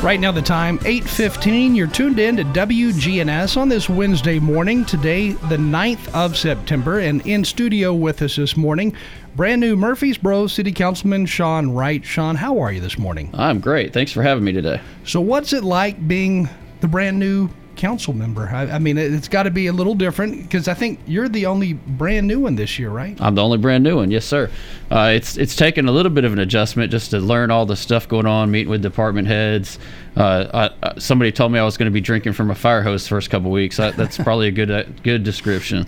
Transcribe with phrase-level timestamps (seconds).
[0.00, 1.74] Right now, the time 8:15.
[1.74, 4.84] You're tuned in to WGNS on this Wednesday morning.
[4.84, 8.94] Today, the 9th of September, and in studio with us this morning,
[9.34, 12.04] brand new Murfreesboro City Councilman Sean Wright.
[12.04, 13.30] Sean, how are you this morning?
[13.34, 13.92] I'm great.
[13.92, 14.80] Thanks for having me today.
[15.04, 16.48] So, what's it like being
[16.80, 18.48] the brand new council member?
[18.52, 21.28] I, I mean, it- it's got to be a little different because I think you're
[21.28, 23.16] the only brand new one this year, right?
[23.20, 24.10] I'm the only brand new one.
[24.10, 24.50] Yes, sir.
[24.90, 27.76] Uh, it's it's taken a little bit of an adjustment just to learn all the
[27.76, 29.78] stuff going on, meeting with department heads.
[30.16, 32.82] Uh, I, I, somebody told me I was going to be drinking from a fire
[32.82, 33.76] hose the first couple weeks.
[33.76, 35.86] That, that's probably a good uh, good description.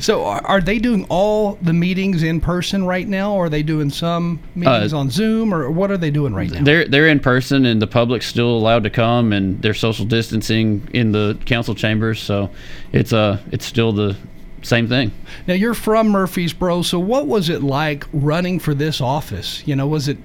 [0.00, 3.62] So, are, are they doing all the meetings in person right now, or are they
[3.62, 6.62] doing some meetings on Zoom, or what are they doing right now?
[6.62, 10.88] They're they're in person, and the public's still allowed to come, and they're social distancing
[10.92, 12.20] in the council chambers.
[12.20, 12.50] So
[12.92, 14.16] it's uh it's still the
[14.62, 15.12] same thing.
[15.46, 19.62] Now you're from Murfreesboro, so what was it like running for this office?
[19.66, 20.18] You know, was it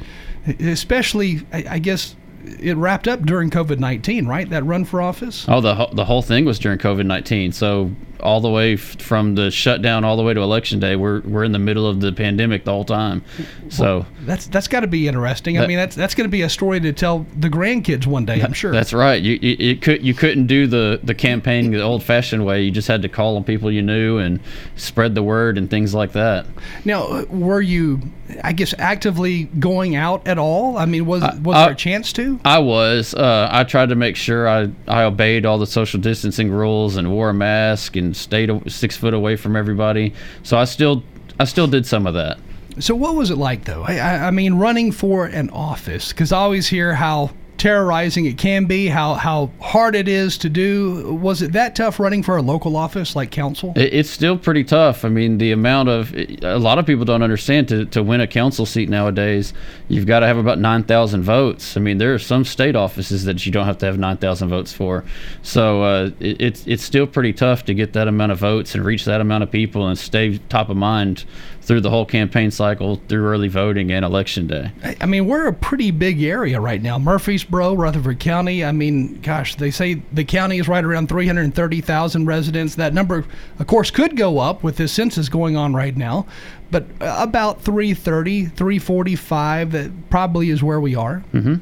[0.59, 1.45] especially?
[1.51, 2.15] I, I guess
[2.59, 4.49] it wrapped up during COVID nineteen, right?
[4.49, 5.45] That run for office.
[5.47, 7.51] Oh, the the whole thing was during COVID nineteen.
[7.51, 7.91] So
[8.23, 11.43] all the way f- from the shutdown all the way to election day, we're we're
[11.43, 13.23] in the middle of the pandemic the whole time.
[13.69, 15.59] So That's that's got to be interesting.
[15.59, 18.41] I mean, that's that's going to be a story to tell the grandkids one day.
[18.41, 18.71] I'm sure.
[18.71, 19.21] that's right.
[19.21, 22.61] You, you it could you couldn't do the the campaign the old fashioned way.
[22.63, 24.39] You just had to call on people you knew and
[24.75, 26.45] spread the word and things like that.
[26.85, 28.01] now, were you,
[28.43, 30.77] I guess, actively going out at all?
[30.77, 32.39] I mean, was was I- there a chance to?
[32.45, 33.13] I was.
[33.13, 37.11] Uh, I tried to make sure I, I obeyed all the social distancing rules and
[37.11, 40.13] wore a mask and stayed six foot away from everybody.
[40.43, 41.03] So I still
[41.39, 42.39] I still did some of that.
[42.79, 43.83] So what was it like though?
[43.83, 47.31] I, I, I mean, running for an office because I always hear how
[47.63, 51.13] terrorizing it can be, how how hard it is to do.
[51.13, 53.71] Was it that tough running for a local office like council?
[53.77, 55.05] It, it's still pretty tough.
[55.05, 58.27] I mean, the amount of a lot of people don't understand to, to win a
[58.27, 59.53] council seat nowadays,
[59.87, 61.77] you've got to have about nine thousand votes.
[61.77, 64.49] I mean, there are some state offices that you don't have to have nine thousand
[64.49, 65.05] votes for.
[65.41, 68.83] So uh, it, it's it's still pretty tough to get that amount of votes and
[68.83, 71.23] reach that amount of people and stay top of mind
[71.63, 74.71] through the whole campaign cycle, through early voting and election day.
[74.99, 76.97] I- mean, we're a pretty big area right now.
[76.99, 78.65] Murfreesboro, Rutherford County.
[78.65, 82.75] I mean, gosh, they say the county is right around 330,000 residents.
[82.75, 83.23] That number,
[83.59, 86.25] of course, could go up with this census going on right now,
[86.71, 91.23] but uh, about 330, 345, that probably is where we are.
[91.33, 91.55] Mm-hmm.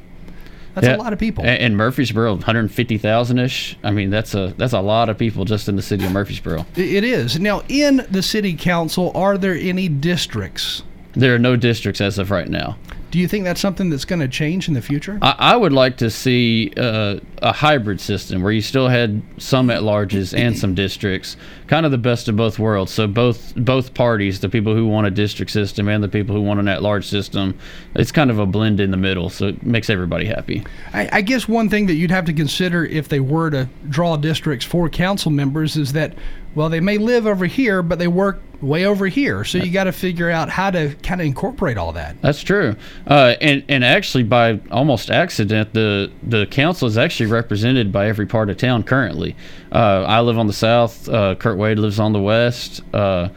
[0.74, 0.96] That's Yeah.
[0.96, 1.44] a lot of people.
[1.44, 3.78] A- And Murfreesboro, 150,000 ish.
[3.84, 6.66] I mean, that's a that's a lot of people just in the city of Murfreesboro.
[6.76, 7.40] It is.
[7.40, 10.84] Now, in the city council, are there any districts?
[11.14, 12.78] There are no districts as of right now.
[13.12, 15.20] Do you think that's something that's going to change in the future?
[15.22, 19.70] I, I would like to see uh, a hybrid system where you still had some
[19.70, 21.36] at larges and some districts,
[21.68, 22.92] kind of the best of both worlds.
[22.92, 26.42] So both both parties, the people who want a district system and the people who
[26.42, 27.58] want an at large system,
[27.96, 29.30] it's kind of a blend in the middle.
[29.30, 30.64] So it makes everybody happy.
[30.94, 34.18] I, I guess one thing that you'd have to consider if they were to draw
[34.18, 36.14] districts for council members is that,
[36.54, 39.44] well, they may live over here, but they work way over here.
[39.44, 42.22] So you got to figure out how to kind of incorporate all that.
[42.22, 42.76] That's true.
[43.08, 48.26] Uh, and and actually, by almost accident, the the council is actually represented by every
[48.26, 49.36] part of town currently.
[49.72, 51.08] Uh, I live on the south.
[51.10, 52.82] Uh, Kirt Wade lives on the west.
[52.94, 53.30] Uh,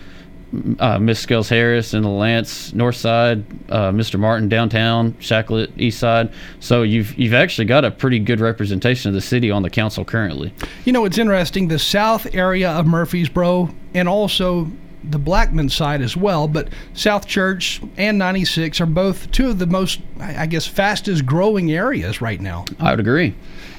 [0.78, 3.44] uh, Miss Scales Harris in LaLance north side.
[3.70, 4.18] Uh, Mr.
[4.18, 5.12] Martin downtown.
[5.14, 6.32] Shacklett east side.
[6.60, 10.04] So you've you've actually got a pretty good representation of the city on the council
[10.04, 10.52] currently.
[10.84, 11.68] You know, it's interesting.
[11.68, 14.70] The south area of Murfreesboro and also
[15.10, 19.66] the Blackman side as well, but South Church and 96 are both two of the
[19.66, 22.64] most, I guess, fastest growing areas right now.
[22.78, 23.34] I would agree.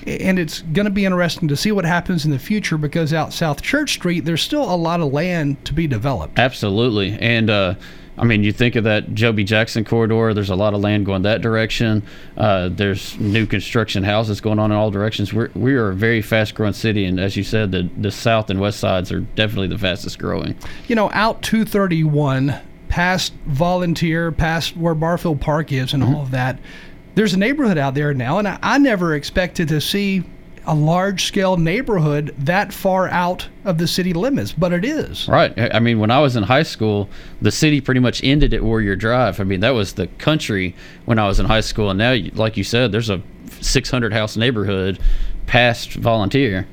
[0.05, 3.33] and it's going to be interesting to see what happens in the future because out
[3.33, 6.37] South Church Street, there's still a lot of land to be developed.
[6.37, 7.17] Absolutely.
[7.19, 7.75] And uh,
[8.17, 9.43] I mean, you think of that Joe B.
[9.43, 12.03] Jackson corridor, there's a lot of land going that direction.
[12.37, 15.33] Uh, there's new construction houses going on in all directions.
[15.33, 17.05] We're, we are a very fast growing city.
[17.05, 20.55] And as you said, the, the south and west sides are definitely the fastest growing.
[20.87, 22.55] You know, out 231,
[22.87, 26.59] past Volunteer, past where Barfield Park is, and all of that,
[27.15, 30.23] there's a neighborhood out there now, and I, I never expected to see
[30.67, 35.27] a large scale neighborhood that far out of the city limits, but it is.
[35.27, 35.57] Right.
[35.57, 37.09] I I mean, when I was in high school,
[37.41, 39.39] the city pretty much ended at Warrior Drive.
[39.39, 40.75] I mean, that was the country
[41.05, 43.21] when I was in high school, and now, like you said, there's a
[43.61, 44.99] 600 house neighborhood
[45.47, 46.67] past Volunteer.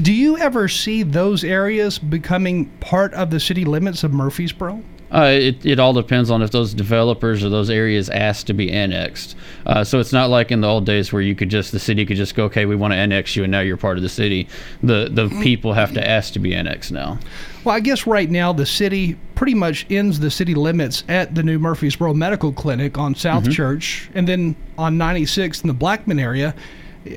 [0.00, 4.82] Do you ever see those areas becoming part of the city limits of Murfreesboro?
[5.14, 8.72] Uh, it, it all depends on if those developers or those areas ask to be
[8.72, 9.36] annexed.
[9.64, 12.04] Uh, so it's not like in the old days where you could just the city
[12.04, 14.08] could just go, okay, we want to annex you, and now you're part of the
[14.08, 14.48] city.
[14.82, 17.18] The the people have to ask to be annexed now.
[17.62, 21.42] Well, I guess right now the city pretty much ends the city limits at the
[21.42, 26.54] new Murfreesboro Medical Clinic on South Church, and then on 96 in the Blackman area,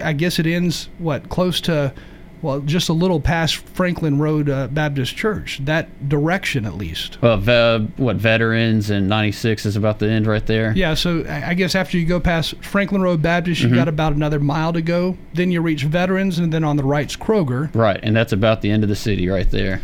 [0.03, 1.93] I guess it ends what close to,
[2.41, 5.59] well, just a little past Franklin Road uh, Baptist Church.
[5.63, 7.21] That direction, at least.
[7.21, 10.71] Well, ve- what veterans and 96 is about the end right there.
[10.75, 14.39] Yeah, so I guess after you go past Franklin Road Baptist, you've got about another
[14.39, 15.17] mile to go.
[15.33, 17.73] Then you reach Veterans, and then on the right's Kroger.
[17.73, 19.81] Right, and that's about the end of the city right there.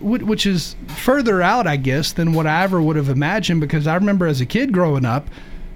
[0.00, 3.60] Which is further out, I guess, than what I ever would have imagined.
[3.60, 5.28] Because I remember as a kid growing up,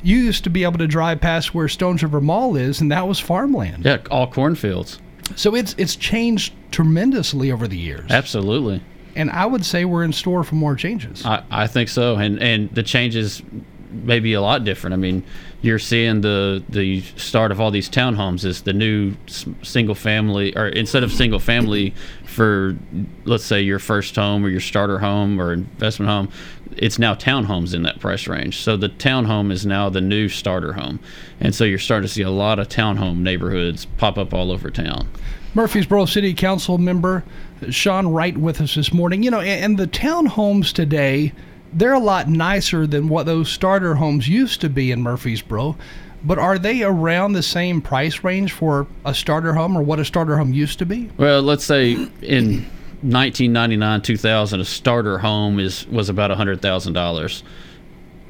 [0.02, 3.06] you used to be able to drive past where Stones River Mall is, and that
[3.08, 3.84] was farmland.
[3.84, 4.98] Yeah, all cornfields.
[5.36, 8.82] So it's it's changed tremendously over the years, Absolutely.
[9.16, 11.24] and I would say we're in store for more changes.
[11.24, 13.42] I, I think so, and and the changes
[13.90, 14.94] may be a lot different.
[14.94, 15.22] I mean,
[15.60, 19.14] you're seeing the the start of all these townhomes is the new
[19.62, 21.94] single family, or instead of single family
[22.24, 22.76] for
[23.24, 26.28] let's say your first home or your starter home or investment home,
[26.76, 28.60] it's now townhomes in that price range.
[28.60, 31.00] So the townhome is now the new starter home,
[31.40, 34.70] and so you're starting to see a lot of townhome neighborhoods pop up all over
[34.70, 35.08] town.
[35.54, 37.24] Murfreesboro City Council member
[37.70, 39.22] Sean Wright with us this morning.
[39.22, 41.32] You know, and, the townhomes today,
[41.72, 45.76] they're a lot nicer than what those starter homes used to be in Murfreesboro.
[46.24, 50.04] But are they around the same price range for a starter home or what a
[50.04, 51.10] starter home used to be?
[51.16, 52.66] Well, let's say in
[53.02, 57.42] 1999, 2000, a starter home is was about hundred thousand dollars.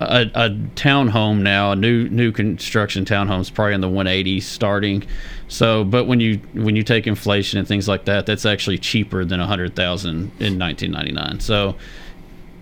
[0.00, 5.04] A, a townhome now, a new new construction townhome is probably in the 180s starting.
[5.48, 9.24] So, but when you when you take inflation and things like that, that's actually cheaper
[9.24, 11.40] than a hundred thousand in 1999.
[11.40, 11.76] So,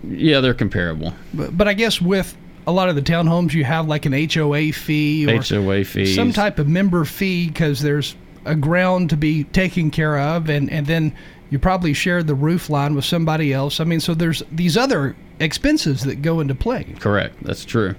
[0.03, 1.13] yeah, they're comparable.
[1.33, 2.37] But, but I guess with
[2.67, 6.15] a lot of the townhomes, you have like an HOA fee or HOA fees.
[6.15, 8.15] some type of member fee because there's
[8.45, 11.15] a ground to be taken care of, and, and then
[11.51, 13.79] you probably shared the roof line with somebody else.
[13.79, 16.95] I mean, so there's these other expenses that go into play.
[16.99, 17.35] Correct.
[17.43, 17.93] That's true.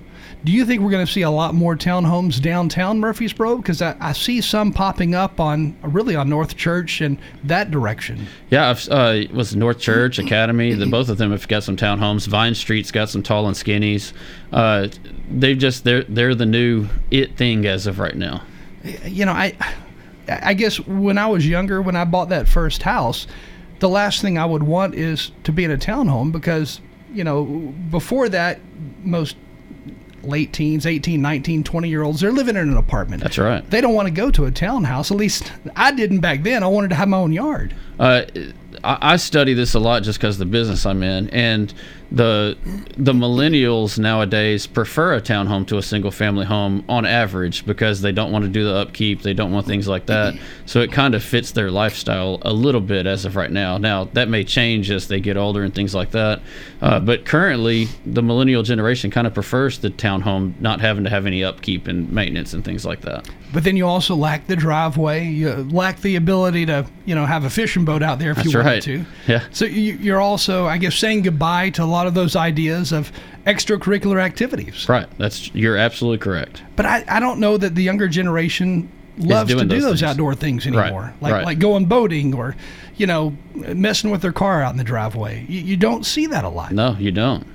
[0.44, 3.56] Do you think we're going to see a lot more townhomes downtown Murfreesboro?
[3.56, 8.26] Because I, I see some popping up on really on North Church and that direction.
[8.50, 10.72] Yeah, I've, uh, it was North Church Academy.
[10.72, 12.26] The both of them have got some townhomes.
[12.26, 14.12] Vine Street's got some tall and skinnies.
[14.50, 14.88] Uh,
[15.30, 18.42] they've just they're they're the new it thing as of right now.
[19.04, 19.56] you know, I
[20.28, 23.26] I guess when I was younger, when I bought that first house,
[23.80, 26.80] the last thing I would want is to be in a townhome because,
[27.12, 27.44] you know,
[27.90, 28.60] before that,
[29.02, 29.36] most
[30.22, 33.22] late teens, 18, 19, 20 year olds, they're living in an apartment.
[33.22, 33.68] That's right.
[33.70, 35.10] They don't want to go to a townhouse.
[35.10, 36.62] At least I didn't back then.
[36.62, 37.74] I wanted to have my own yard.
[37.98, 38.22] Uh,
[38.84, 41.72] I, I study this a lot just because the business I'm in, and
[42.12, 42.58] the
[42.98, 48.12] the millennials nowadays prefer a townhome to a single family home on average because they
[48.12, 50.34] don't want to do the upkeep, they don't want things like that.
[50.66, 53.78] So it kind of fits their lifestyle a little bit as of right now.
[53.78, 56.42] Now that may change as they get older and things like that,
[56.82, 61.24] uh, but currently the millennial generation kind of prefers the townhome not having to have
[61.24, 63.26] any upkeep and maintenance and things like that.
[63.52, 65.26] But then you also lack the driveway.
[65.26, 68.52] You lack the ability to, you know, have a fishing boat out there if That's
[68.52, 68.82] you wanted right.
[68.82, 69.04] to.
[69.26, 69.44] Yeah.
[69.50, 73.12] So you, you're also, I guess, saying goodbye to a lot of those ideas of
[73.46, 74.88] extracurricular activities.
[74.88, 75.06] Right.
[75.18, 76.62] That's you're absolutely correct.
[76.76, 80.02] But I, I don't know that the younger generation loves to do those things.
[80.02, 81.14] outdoor things Right, anymore.
[81.20, 81.44] Like right.
[81.44, 82.56] like going boating or,
[82.96, 85.44] you know, messing with their car out in the driveway.
[85.48, 86.72] You, you don't see that a lot.
[86.72, 87.46] No, you don't.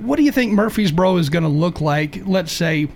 [0.00, 2.88] What do you think Murfreesboro is going to look like, let's say,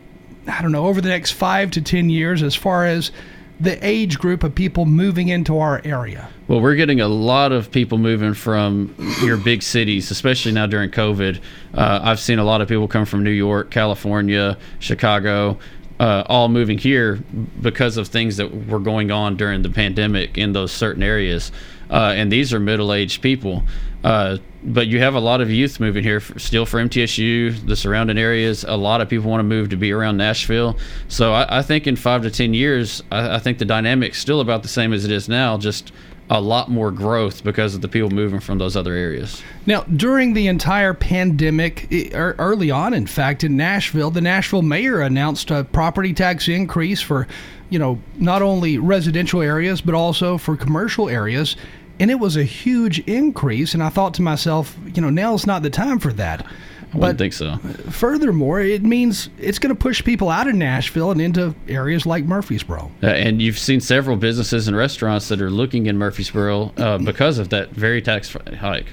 [0.48, 3.12] I don't know, over the next five to 10 years as far as
[3.58, 6.28] the age group of people moving into our area?
[6.48, 10.90] Well, we're getting a lot of people moving from your big cities, especially now during
[10.90, 11.40] COVID.
[11.74, 15.58] Uh, I've seen a lot of people come from New York, California, Chicago,
[15.98, 17.16] uh, all moving here
[17.60, 21.50] because of things that were going on during the pandemic in those certain areas.
[21.90, 23.62] Uh, and these are middle aged people.
[24.02, 27.76] Uh, but you have a lot of youth moving here, for, still for MTSU, the
[27.76, 28.64] surrounding areas.
[28.64, 30.76] A lot of people want to move to be around Nashville.
[31.08, 34.40] So I, I think in five to 10 years, I, I think the dynamic's still
[34.40, 35.92] about the same as it is now, just
[36.28, 39.42] a lot more growth because of the people moving from those other areas.
[39.64, 45.00] Now, during the entire pandemic, er, early on, in fact, in Nashville, the Nashville mayor
[45.00, 47.28] announced a property tax increase for,
[47.70, 51.56] you know, not only residential areas, but also for commercial areas.
[52.00, 53.72] And it was a huge increase.
[53.72, 56.44] And I thought to myself, you know, now's not the time for that.
[56.92, 57.56] I wouldn't think so.
[57.90, 62.24] Furthermore, it means it's going to push people out of Nashville and into areas like
[62.24, 62.90] Murfreesboro.
[63.02, 67.38] Uh, and you've seen several businesses and restaurants that are looking in Murfreesboro uh, because
[67.38, 68.86] of that very tax hike.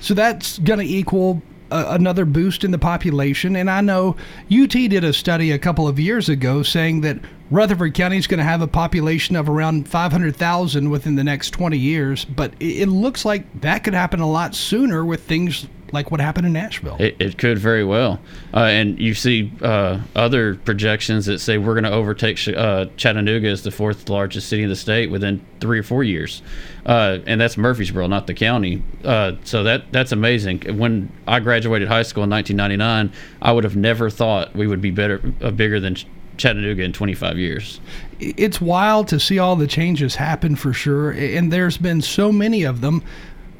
[0.00, 3.56] So that's going to equal a, another boost in the population.
[3.56, 4.16] And I know
[4.50, 7.18] UT did a study a couple of years ago saying that
[7.50, 11.76] Rutherford County is going to have a population of around 500,000 within the next 20
[11.76, 12.24] years.
[12.24, 16.20] But it, it looks like that could happen a lot sooner with things like what
[16.20, 16.96] happened in Nashville.
[16.98, 18.20] It, it could very well.
[18.54, 23.48] Uh, and you see uh, other projections that say we're going to overtake uh, Chattanooga
[23.48, 26.42] as the fourth largest city in the state within three or four years.
[26.86, 28.82] Uh, and that's Murfreesboro, not the county.
[29.04, 30.60] Uh, so that that's amazing.
[30.78, 34.90] When I graduated high school in 1999, I would have never thought we would be
[34.90, 36.06] better, uh, bigger than Ch-
[36.36, 37.80] Chattanooga in 25 years.
[38.18, 42.62] it's wild to see all the changes happen for sure and there's been so many
[42.64, 43.02] of them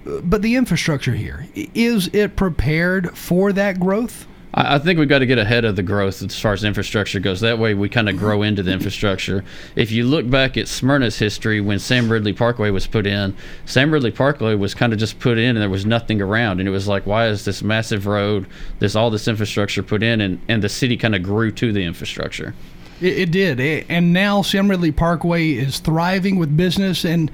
[0.04, 5.26] but the infrastructure here is it prepared for that growth I think we've got to
[5.26, 7.40] get ahead of the growth as far as infrastructure goes.
[7.40, 9.44] That way, we kind of grow into the infrastructure.
[9.76, 13.92] If you look back at Smyrna's history, when Sam Ridley Parkway was put in, Sam
[13.92, 16.58] Ridley Parkway was kind of just put in, and there was nothing around.
[16.58, 18.46] And it was like, why is this massive road,
[18.80, 21.84] this all this infrastructure put in, and and the city kind of grew to the
[21.84, 22.52] infrastructure.
[23.00, 27.30] It, it did, A- and now Sam Ridley Parkway is thriving with business, and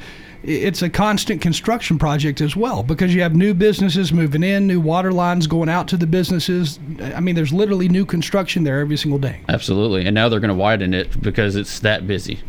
[0.46, 4.80] it's a constant construction project as well because you have new businesses moving in, new
[4.80, 6.78] water lines going out to the businesses.
[7.00, 9.40] I mean, there's literally new construction there every single day.
[9.48, 10.06] Absolutely.
[10.06, 12.40] And now they're going to widen it because it's that busy.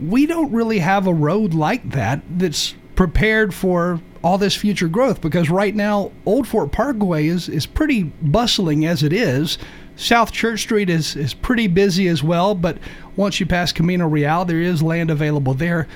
[0.00, 5.20] we don't really have a road like that that's prepared for all this future growth
[5.20, 9.58] because right now Old Fort Parkway is, is pretty bustling as it is.
[9.96, 12.78] South Church Street is, is pretty busy as well, but
[13.16, 15.86] once you pass Camino Real, there is land available there.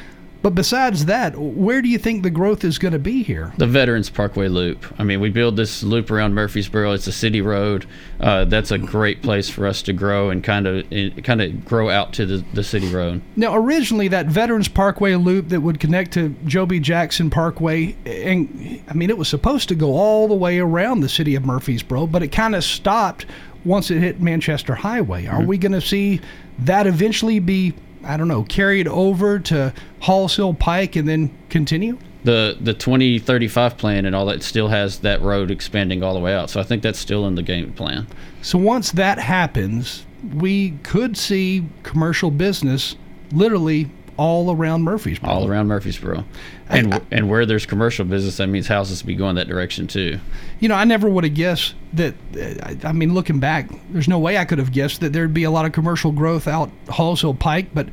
[0.41, 3.53] But besides that, where do you think the growth is going to be here?
[3.59, 4.87] The Veterans Parkway Loop.
[4.99, 6.93] I mean, we build this loop around Murfreesboro.
[6.93, 7.87] It's a city road.
[8.21, 10.87] Uh, that's a great place for us to grow and kind of
[11.25, 13.21] kind of grow out to the, the city road.
[13.35, 16.79] Now, originally, that Veterans Parkway loop that would connect to Joe B.
[16.79, 21.09] Jackson Parkway, and I mean, it was supposed to go all the way around the
[21.09, 23.27] city of Murfreesboro, but it kind of stopped
[23.65, 25.27] once it hit Manchester Highway.
[25.27, 26.21] Are we going to see
[26.61, 27.75] that eventually be,
[28.09, 31.99] I don't know, carried over to Halls Hill Pike and then continue?
[32.25, 36.35] The the 2035 plan and all that still has that road expanding all the way
[36.35, 36.51] out.
[36.51, 38.07] So I think that's still in the game plan.
[38.43, 42.97] So once that happens, we could see commercial business
[43.31, 45.31] literally all around Murfreesboro.
[45.31, 46.25] all around Murfreesboro.
[46.69, 50.19] And and where there's commercial business, that means houses be going that direction too.
[50.61, 52.15] You know, I never would have guessed that.
[52.37, 55.33] uh, I I mean, looking back, there's no way I could have guessed that there'd
[55.33, 57.69] be a lot of commercial growth out Halls Hill Pike.
[57.73, 57.89] But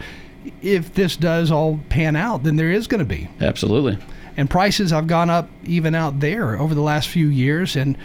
[0.62, 3.29] if this does all pan out, then there is going to be.
[3.39, 3.98] Absolutely.
[4.36, 7.75] And prices have gone up even out there over the last few years.
[7.75, 7.98] And,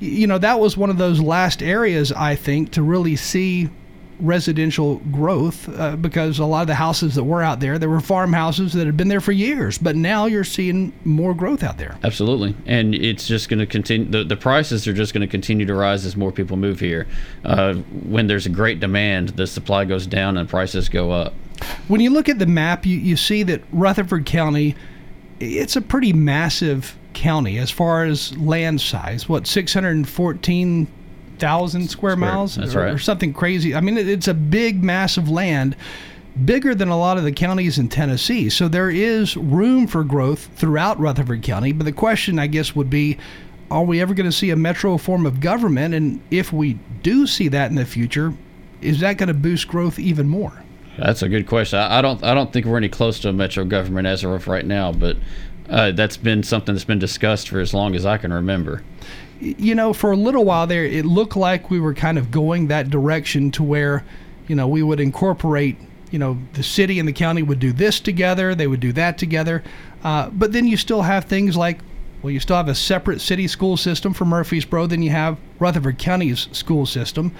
[0.00, 3.70] you know, that was one of those last areas, I think, to really see
[4.20, 8.00] residential growth uh, because a lot of the houses that were out there, there were
[8.00, 9.78] farmhouses that had been there for years.
[9.78, 11.98] But now you're seeing more growth out there.
[12.02, 12.54] Absolutely.
[12.66, 14.10] And it's just going to continue.
[14.10, 17.06] The, the prices are just going to continue to rise as more people move here.
[17.44, 21.34] Uh, when there's a great demand, the supply goes down and prices go up.
[21.88, 24.74] when you look at the map, you, you see that Rutherford County,
[25.40, 29.28] it's a pretty massive county as far as land size.
[29.28, 29.46] What,
[31.40, 32.56] 614,000 square miles?
[32.56, 32.94] that's or, right.
[32.94, 33.74] Or something crazy.
[33.74, 35.76] I mean, it, it's a big, massive land,
[36.44, 38.50] bigger than a lot of the counties in Tennessee.
[38.50, 41.72] So there is room for growth throughout Rutherford County.
[41.72, 43.18] But the question, I guess, would be
[43.70, 45.94] are we ever going to see a metro form of government?
[45.94, 48.32] And if we do see that in the future,
[48.80, 50.64] is that going to boost growth even more?
[50.96, 51.78] That's a good question.
[51.78, 52.22] I, I don't.
[52.24, 55.16] I don't think we're any close to a metro government as of right now, but
[55.68, 58.82] uh, that's been something that's been discussed for as long as I can remember.
[59.40, 62.68] You know, for a little while there, it looked like we were kind of going
[62.68, 64.04] that direction to where,
[64.46, 65.76] you know, we would incorporate,
[66.10, 69.18] you know, the city and the county would do this together, they would do that
[69.18, 69.62] together.
[70.02, 71.78] Uh, but then you still have things like,
[72.22, 75.98] well, you still have a separate city school system for Murfreesboro, then you have Rutherford
[75.98, 77.32] County's school system.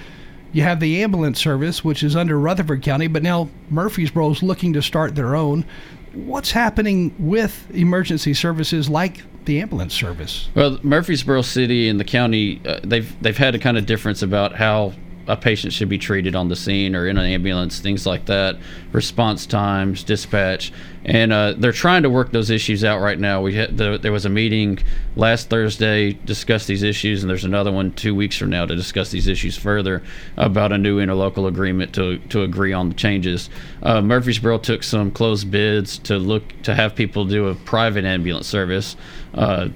[0.51, 4.73] You have the ambulance service, which is under Rutherford County, but now Murfreesboro is looking
[4.73, 5.65] to start their own.
[6.13, 10.49] What's happening with emergency services like the ambulance service?
[10.55, 14.55] Well, Murfreesboro City and the county, uh, they've they've had a kind of difference about
[14.55, 14.93] how
[15.29, 18.57] a patient should be treated on the scene or in an ambulance, things like that,
[18.91, 20.73] response times, dispatch,
[21.05, 23.41] and uh, they're trying to work those issues out right now.
[23.41, 24.79] We had the, there was a meeting
[25.15, 29.11] last Thursday discuss these issues, and there's another one two weeks from now to discuss
[29.11, 30.01] these issues further
[30.35, 33.51] about a new interlocal agreement to to agree on the changes.
[33.83, 38.47] Uh, Murfreesboro took some closed bids to look to have people do a private ambulance
[38.47, 38.97] service.
[39.35, 39.69] Uh,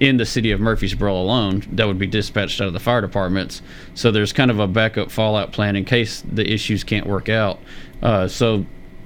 [0.00, 3.60] in the city of Murfreesboro alone that would be dispatched out of the fire departments.
[3.94, 7.58] So there's kind of a backup fallout plan in case the issues can't work out.
[8.02, 8.64] Uh, so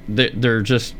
[0.09, 0.95] they- they're just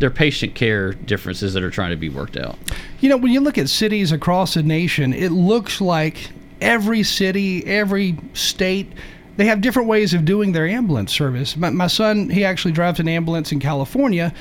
[0.00, 2.56] they're patient care differences that are trying to be worked out.
[3.00, 7.66] You know, when you look at cities across the nation, it looks like every city,
[7.66, 8.92] every state,
[9.38, 11.56] they have different ways of doing their ambulance service.
[11.56, 14.32] My, my son, he actually drives an ambulance in California,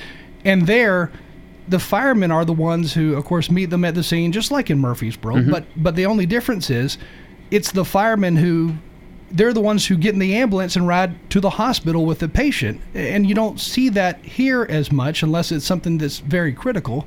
[0.45, 1.11] and there,
[1.67, 4.69] the firemen are the ones who, of course, meet them at the scene, just like
[4.69, 5.43] in Murfreesboro.
[5.49, 6.97] But but the only difference is,
[7.51, 8.75] it's the firemen who.
[9.29, 12.29] They're the ones who get in the ambulance and ride to the hospital with the
[12.29, 12.79] patient.
[12.93, 17.05] And you don't see that here as much unless it's something that's very critical.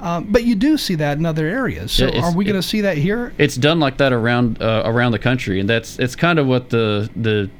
[0.00, 1.92] Um, but you do see that in other areas.
[1.92, 3.34] So Yeah, are we going to see that here?
[3.36, 6.70] It's done like that around uh, around the country, and that's it's kind of what
[6.70, 7.50] the the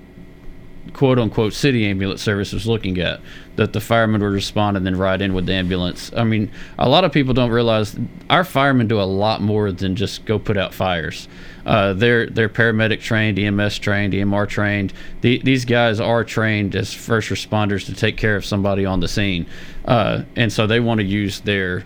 [0.92, 3.20] quote unquote city ambulance service was looking at.
[3.56, 6.12] That the firemen would respond and then ride in with the ambulance.
[6.16, 7.98] I mean, a lot of people don't realize
[8.30, 11.28] our firemen do a lot more than just go put out fires.
[11.66, 14.92] Uh, they're they're paramedic trained, EMS trained, EMR trained.
[15.20, 19.08] The, these guys are trained as first responders to take care of somebody on the
[19.08, 19.46] scene,
[19.84, 21.84] uh, and so they want to use their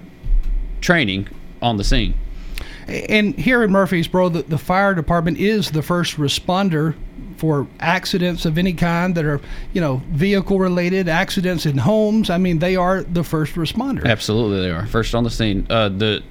[0.81, 1.29] training
[1.61, 2.15] on the scene.
[2.87, 6.95] And here in Murfreesboro, the, the fire department is the first responder
[7.43, 9.41] for accidents of any kind that are,
[9.73, 12.31] you know, vehicle related, accidents in homes.
[12.31, 14.05] I mean, they are the first responders.
[14.05, 15.67] Absolutely, they are first on the scene.
[15.69, 16.23] Uh, the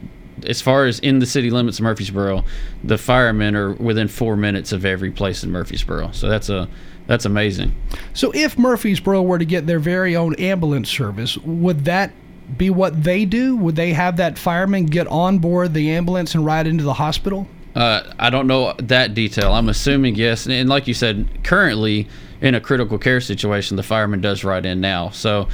[0.47, 2.45] as far as in the city limits of Murfreesboro,
[2.85, 6.11] the firemen are within four minutes of every place in Murfreesboro.
[6.13, 6.69] So that's a
[7.07, 7.75] that's amazing.
[8.13, 12.13] So if Murfreesboro were to get their very own ambulance service, would that
[12.57, 13.57] be what they do?
[13.57, 17.47] Would they have that fireman get on board the ambulance and ride into the hospital?
[17.75, 19.53] Uh, I don't know that detail.
[19.53, 22.07] I'm assuming yes, and, and like you said, currently
[22.41, 25.09] in a critical care situation, the fireman does ride in now.
[25.09, 25.47] So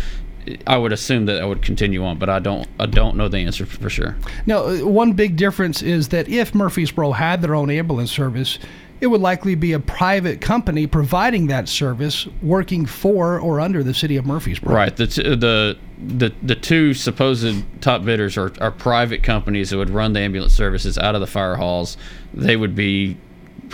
[0.66, 3.40] I would assume that I would continue on, but I don't I don't know the
[3.40, 4.16] answer for sure.
[4.46, 8.60] Now, uh, one big difference is that if Murfreesboro had their own ambulance service,
[9.00, 13.94] it would likely be a private company providing that service, working for or under the
[13.94, 14.74] city of Murfreesboro.
[14.74, 14.96] Right.
[14.96, 19.90] The t- the the the two supposed top bidders are, are private companies that would
[19.90, 21.98] run the ambulance services out of the fire halls.
[22.34, 23.18] They would be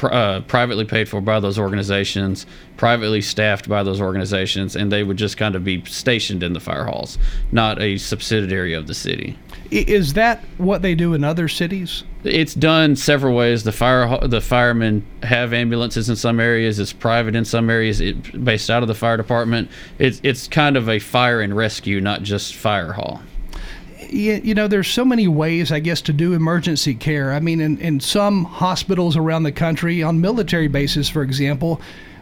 [0.01, 2.45] uh, privately paid for by those organizations,
[2.77, 6.59] privately staffed by those organizations, and they would just kind of be stationed in the
[6.59, 7.17] fire halls,
[7.51, 9.37] not a subsidiary of the city.
[9.71, 12.03] Is that what they do in other cities?
[12.23, 13.63] It's done several ways.
[13.63, 16.79] The fire the firemen have ambulances in some areas.
[16.79, 17.99] It's private in some areas.
[17.99, 19.69] It, based out of the fire department.
[19.99, 23.21] It's it's kind of a fire and rescue, not just fire hall.
[24.13, 27.33] You, know, there's so many ways, I guess, to do emergency care.
[27.33, 31.81] I mean, in, in some hospitals around the country, on military bases, for example,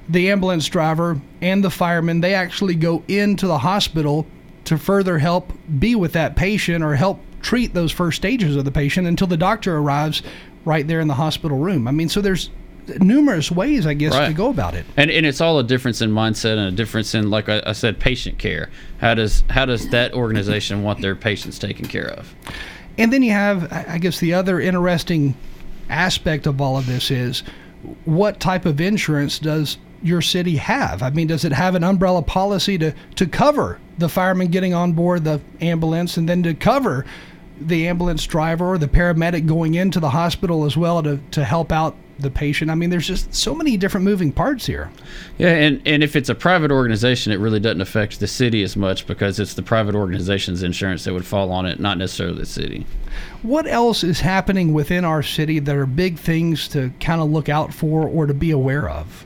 [0.10, 4.26] the ambulance driver and the fireman, they actually go into the hospital
[4.66, 8.72] to further help be with that patient or help treat those first stages of the
[8.72, 10.22] patient until the doctor arrives
[10.66, 11.88] right there in the hospital room.
[11.88, 12.50] I mean, so there's
[13.00, 14.86] numerous ways, I guess, to go about it.
[14.98, 17.72] And, and it's all a difference in mindset and a difference in, like I, I
[17.74, 18.70] said, patient care.
[19.00, 22.34] How does how does that organization want their patients taken care of?
[22.98, 25.36] And then you have, I I guess, the other interesting
[25.90, 27.44] aspect of all of this is
[28.06, 31.04] what type of insurance does your city have?
[31.04, 34.94] I mean, does it have an umbrella policy to, to cover the fireman getting on
[34.94, 37.06] board the ambulance and then to cover
[37.60, 41.72] the ambulance driver or the paramedic going into the hospital as well to, to help
[41.72, 42.72] out the patient?
[42.72, 44.92] I mean, there's just so many different moving parts here.
[45.38, 48.76] Yeah, and, and if it's a private organization, it really doesn't affect the city as
[48.76, 52.46] much because it's the private organization's insurance that would fall on it, not necessarily the
[52.46, 52.86] city.
[53.42, 57.50] What else is happening within our city that are big things to kind of look
[57.50, 59.26] out for or to be aware of?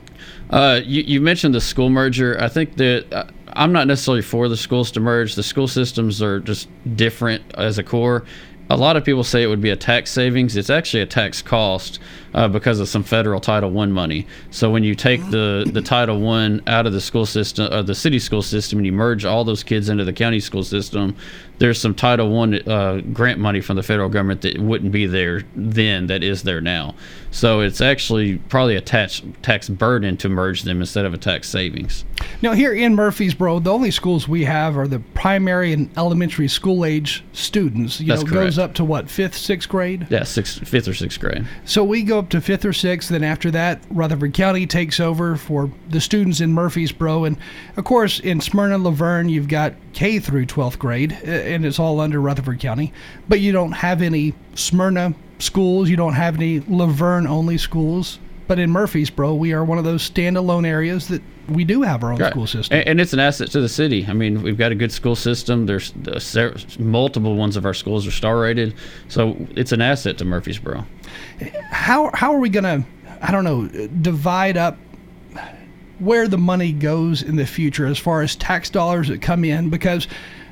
[0.50, 2.40] Uh, you, you mentioned the school merger.
[2.40, 5.34] I think that uh, I'm not necessarily for the schools to merge.
[5.34, 8.24] The school systems are just different as a core.
[8.68, 10.56] A lot of people say it would be a tax savings.
[10.56, 12.00] It's actually a tax cost
[12.36, 14.26] uh, because of some federal Title One money.
[14.50, 17.94] So when you take the, the Title One out of the school system, or the
[17.94, 21.16] city school system, and you merge all those kids into the county school system,
[21.58, 25.42] there's some Title One uh, grant money from the federal government that wouldn't be there
[25.54, 26.94] then that is there now.
[27.30, 31.48] So it's actually probably a tax tax burden to merge them instead of a tax
[31.48, 32.04] savings.
[32.42, 36.84] Now, here in Murfreesboro, the only schools we have are the primary and elementary school
[36.84, 38.00] age students.
[38.00, 40.06] You That's know, it goes up to what, fifth, sixth grade?
[40.10, 41.46] Yeah, sixth, fifth or sixth grade.
[41.64, 43.10] So we go up to fifth or sixth.
[43.10, 47.24] Then after that, Rutherford County takes over for the students in Murfreesboro.
[47.24, 47.36] And
[47.76, 51.78] of course, in Smyrna, La Vergne, you've got K through 12th grade, uh, and it's
[51.78, 52.92] all under Rutherford County.
[53.28, 58.18] But you don't have any Smyrna schools, you don't have any La Vergne only schools.
[58.48, 62.12] But in Murfreesboro, we are one of those standalone areas that we do have our
[62.12, 62.30] own Right.
[62.30, 62.78] school system.
[62.78, 64.06] And, and it's an asset to the city.
[64.08, 65.66] I mean, we've got a good school system.
[65.66, 68.74] There's ser- multiple ones of our schools are star rated,
[69.08, 70.86] so it's an asset to Murfreesboro.
[71.70, 72.84] how how are we gonna
[73.20, 73.66] I don't know
[74.00, 74.76] divide up
[75.98, 79.70] where the money goes in the future as far as tax dollars that come in
[79.70, 80.06] because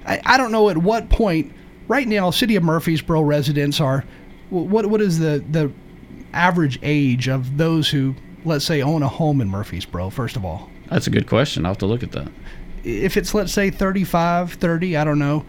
[0.07, 1.53] I, I don't know at what point
[1.89, 4.05] right now city of Murfreesboro residents are
[4.51, 5.71] what what is the the
[6.33, 8.15] average age of those who
[8.45, 11.65] let's say own a home in Murfreesboro first of all That's a good question.
[11.65, 12.29] I'll have to look at that.
[12.85, 15.45] if it's let's say 35 30 i don't know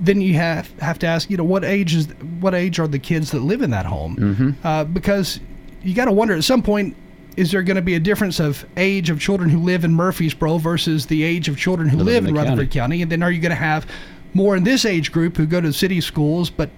[0.00, 2.08] then you have have to ask you know what age is
[2.40, 4.66] what age are the kids that live in that home mm-hmm.
[4.66, 5.40] uh, because
[5.82, 6.96] you got to wonder at some point
[7.36, 10.58] is there going to be a difference of age of children who live in Murfreesboro
[10.58, 13.02] versus the age of children who Live live in Rutherford County.
[13.02, 13.86] and then are you going to have
[14.34, 16.70] more in this age group who go to city schools but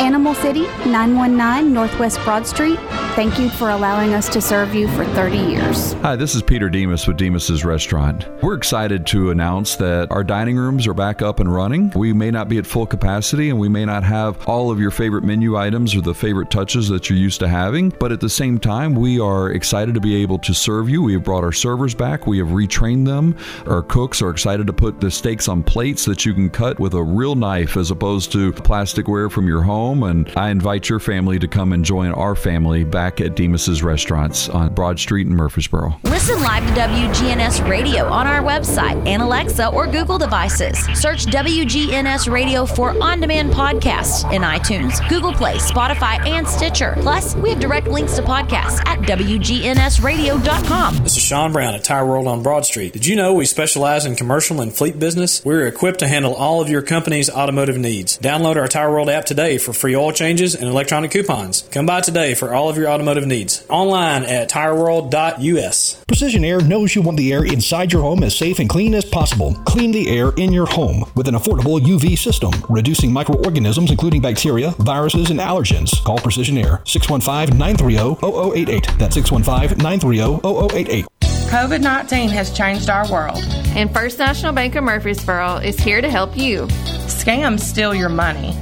[0.00, 2.78] Animal City, 919 Northwest Broad Street.
[3.16, 5.94] Thank you for allowing us to serve you for 30 years.
[5.94, 8.28] Hi, this is Peter Demos with Demos's Restaurant.
[8.40, 11.90] We're excited to announce that our dining rooms are back up and running.
[11.96, 14.92] We may not be at full capacity and we may not have all of your
[14.92, 18.28] favorite menu items or the favorite touches that you're used to having, but at the
[18.28, 21.02] same time, we are excited to be able to serve you.
[21.02, 23.36] We have brought our servers back, we have retrained them.
[23.66, 26.94] Our cooks are excited to put the steaks on plates that you can cut with
[26.94, 29.87] a real knife as opposed to plasticware from your home.
[29.88, 34.48] And I invite your family to come and join our family back at Demos's Restaurants
[34.48, 35.98] on Broad Street in Murfreesboro.
[36.04, 40.78] Listen live to WGNS Radio on our website and Alexa or Google devices.
[41.00, 46.94] Search WGNS Radio for on demand podcasts in iTunes, Google Play, Spotify, and Stitcher.
[47.00, 50.96] Plus, we have direct links to podcasts at WGNSradio.com.
[50.98, 52.92] This is Sean Brown at Tire World on Broad Street.
[52.92, 55.44] Did you know we specialize in commercial and fleet business?
[55.44, 58.18] We're equipped to handle all of your company's automotive needs.
[58.18, 61.62] Download our Tire World app today for free oil changes and electronic coupons.
[61.70, 63.64] Come by today for all of your automotive needs.
[63.70, 66.04] Online at tireworld.us.
[66.06, 69.04] Precision Air knows you want the air inside your home as safe and clean as
[69.04, 69.54] possible.
[69.66, 74.70] Clean the air in your home with an affordable UV system, reducing microorganisms including bacteria,
[74.78, 76.02] viruses, and allergens.
[76.04, 78.98] Call Precision Air 615-930-0088.
[78.98, 81.06] That's 615-930-0088.
[81.48, 83.42] COVID 19 has changed our world.
[83.74, 86.66] And First National Bank of Murfreesboro is here to help you.
[87.06, 88.54] Scams steal your money.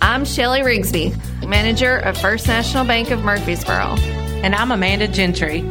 [0.00, 3.96] I'm Shelly Rigsby, manager of First National Bank of Murfreesboro.
[4.42, 5.62] And I'm Amanda Gentry.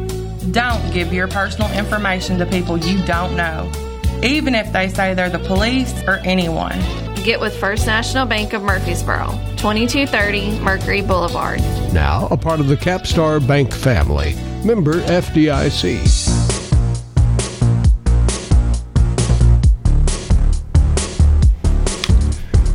[0.50, 3.70] Don't give your personal information to people you don't know,
[4.22, 6.78] even if they say they're the police or anyone.
[7.24, 11.60] Get with First National Bank of Murfreesboro, 2230 Mercury Boulevard.
[11.92, 14.34] Now a part of the Capstar Bank family.
[14.64, 16.47] Member FDIC.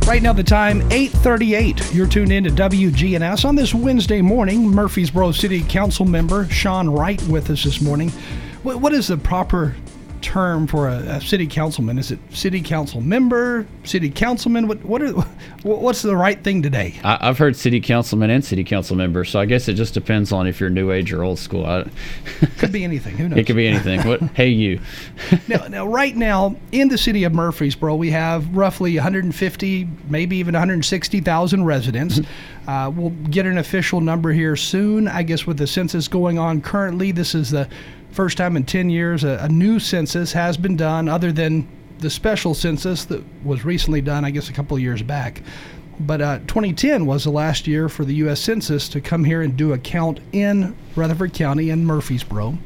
[0.06, 1.94] Right now, the time 8:38.
[1.94, 4.68] You're tuned in to WGNS on this Wednesday morning.
[4.68, 8.10] Murfreesboro City Council member Sean Wright with us this morning.
[8.62, 9.74] What, what is the proper
[10.24, 11.98] term for a, a city councilman?
[11.98, 14.66] Is it city council member, city councilman?
[14.66, 15.12] What what are
[15.62, 16.98] what's the right thing today?
[17.04, 20.32] I, I've heard city councilman and city council member, so I guess it just depends
[20.32, 21.66] on if you're new age or old school.
[21.66, 21.84] I,
[22.58, 23.16] Could be anything.
[23.18, 23.38] Who knows?
[23.38, 24.00] it could be anything.
[24.08, 24.20] What?
[24.34, 24.80] Hey, you.
[25.46, 30.54] now, now, right now in the city of Murfreesboro, we have roughly 150, maybe even
[30.54, 32.20] 160,000 residents.
[32.66, 35.06] Uh, we'll get an official number here soon.
[35.06, 37.68] I guess with the census going on currently, this is the
[38.14, 41.66] first time in 10 years a, a new census has been done, other than
[41.98, 45.42] the special census that was recently done, I guess, a couple of years back.
[46.00, 48.40] But uh, 2010 was the last year for the U.S.
[48.40, 52.58] Census to come here and do a count in Rutherford County and Murfreesboro.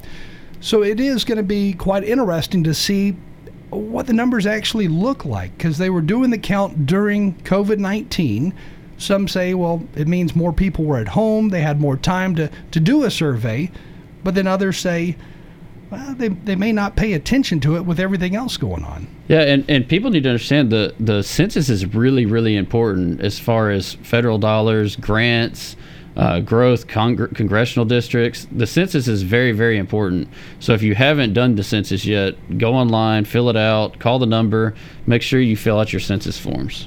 [0.61, 3.17] So it is going to be quite interesting to see
[3.71, 8.55] what the numbers actually look like because they were doing the count during COVID 19.
[8.97, 12.51] Some say, well, it means more people were at home, they had more time to,
[12.73, 13.71] to do a survey.
[14.25, 15.17] But then others say,
[15.91, 19.07] well, they, they may not pay attention to it with everything else going on.
[19.29, 23.39] Yeah, and, and people need to understand the the census is really really important as
[23.39, 25.77] far as federal dollars, grants,
[26.17, 28.47] uh, growth, congr- congressional districts.
[28.53, 30.29] The census is very very important.
[30.61, 34.27] So if you haven't done the census yet, go online, fill it out, call the
[34.27, 34.75] number,
[35.07, 36.87] make sure you fill out your census forms.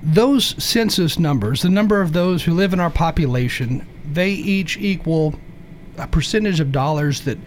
[0.00, 5.34] Those census numbers, the number of those who live in our population, they each equal
[5.98, 7.38] a percentage of dollars that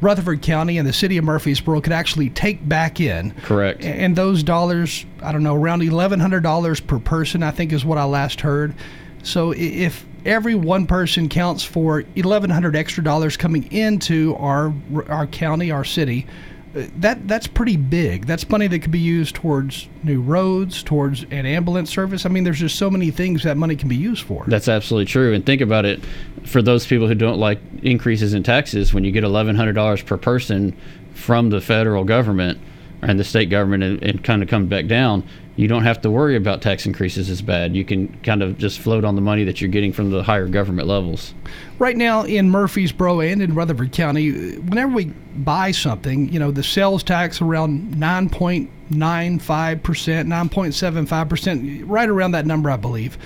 [0.00, 3.32] Rutherford County and the city of Murfreesboro could actually take back in.
[3.42, 3.84] Correct.
[3.84, 8.04] And those dollars, I don't know, around $1,100 per person, I think is what I
[8.04, 8.74] last heard.
[9.22, 14.72] So if every one person counts for 1,100 extra dollars coming into our
[15.08, 16.26] our county, our city,
[16.72, 18.26] that that's pretty big.
[18.26, 22.24] That's money that could be used towards new roads, towards an ambulance service.
[22.24, 24.44] I mean, there's just so many things that money can be used for.
[24.46, 25.34] That's absolutely true.
[25.34, 26.00] And think about it
[26.44, 30.76] for those people who don't like increases in taxes, when you get $1,100 per person
[31.14, 32.58] from the federal government
[33.02, 36.10] and the state government and, and kind of come back down, you don't have to
[36.10, 37.76] worry about tax increases as bad.
[37.76, 40.46] You can kind of just float on the money that you're getting from the higher
[40.46, 41.34] government levels.
[41.78, 46.62] Right now in Murfreesboro and in Rutherford County, whenever we buy something, you know, the
[46.62, 53.18] sales tax around 9.95%, 9.75%, right around that number, I believe.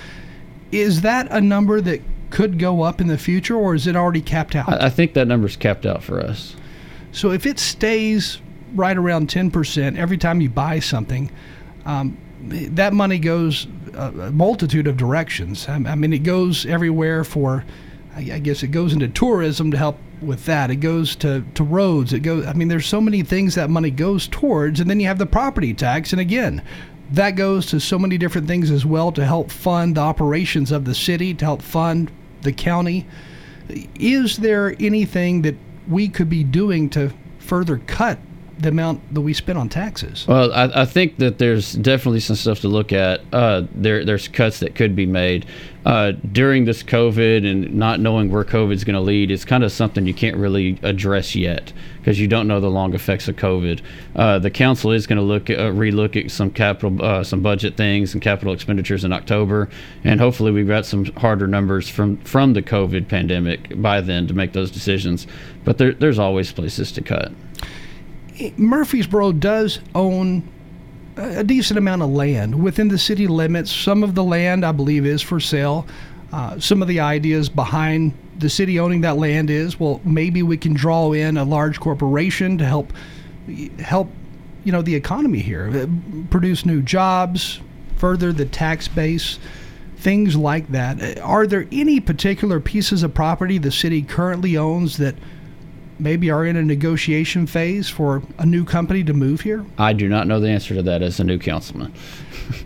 [0.71, 4.21] Is that a number that could go up in the future or is it already
[4.21, 4.67] capped out?
[4.67, 6.55] I, I think that number's capped out for us.
[7.11, 8.41] So if it stays
[8.73, 11.31] right around 10% every time you buy something,
[11.85, 12.17] um,
[12.47, 15.67] that money goes a, a multitude of directions.
[15.67, 17.63] I, I mean, it goes everywhere for,
[18.15, 20.71] I guess it goes into tourism to help with that.
[20.71, 22.13] It goes to, to roads.
[22.13, 24.79] It goes, I mean, there's so many things that money goes towards.
[24.79, 26.11] And then you have the property tax.
[26.11, 26.61] And again,
[27.11, 30.85] that goes to so many different things as well to help fund the operations of
[30.85, 33.05] the city, to help fund the county.
[33.99, 35.55] Is there anything that
[35.87, 38.17] we could be doing to further cut
[38.57, 40.25] the amount that we spend on taxes?
[40.27, 43.21] Well, I, I think that there's definitely some stuff to look at.
[43.33, 45.45] Uh, there, there's cuts that could be made
[45.85, 49.29] uh, during this COVID and not knowing where COVID is going to lead.
[49.29, 52.93] It's kind of something you can't really address yet because you don't know the long
[52.93, 53.81] effects of COVID.
[54.15, 57.77] Uh, the council is going to look uh, relook at some capital, uh, some budget
[57.77, 59.69] things and capital expenditures in October,
[60.03, 64.33] and hopefully we've got some harder numbers from from the COVID pandemic by then to
[64.33, 65.27] make those decisions.
[65.63, 67.31] But there, there's always places to cut.
[68.57, 70.47] Murfreesboro does own
[71.17, 73.71] a decent amount of land within the city limits.
[73.71, 75.85] Some of the land, I believe, is for sale.
[76.33, 80.57] Uh, some of the ideas behind the city owning that land is, well, maybe we
[80.57, 82.91] can draw in a large corporation to help
[83.79, 84.09] help
[84.63, 85.85] you know the economy here, uh,
[86.29, 87.61] produce new jobs,
[87.95, 89.39] further the tax base,
[89.97, 91.17] things like that.
[91.17, 95.15] Uh, Are there any particular pieces of property the city currently owns that
[95.99, 99.65] maybe are in a negotiation phase for a new company to move here?
[99.77, 101.93] I do not know the answer to that as a new councilman.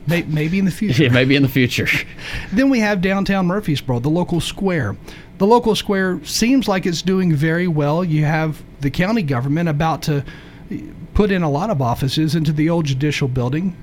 [0.07, 1.03] Maybe in the future.
[1.03, 1.87] Yeah, maybe in the future.
[2.51, 4.95] Then we have downtown Murfreesboro, the local square.
[5.37, 8.03] The local square seems like it's doing very well.
[8.03, 10.25] You have the county government about to
[11.13, 13.75] put in a lot of offices into the old judicial building.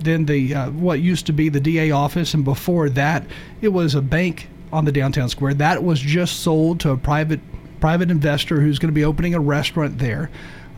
[0.00, 3.24] Then the uh, what used to be the DA office, and before that,
[3.60, 5.54] it was a bank on the downtown square.
[5.54, 7.40] That was just sold to a private
[7.84, 10.30] private investor who's going to be opening a restaurant there.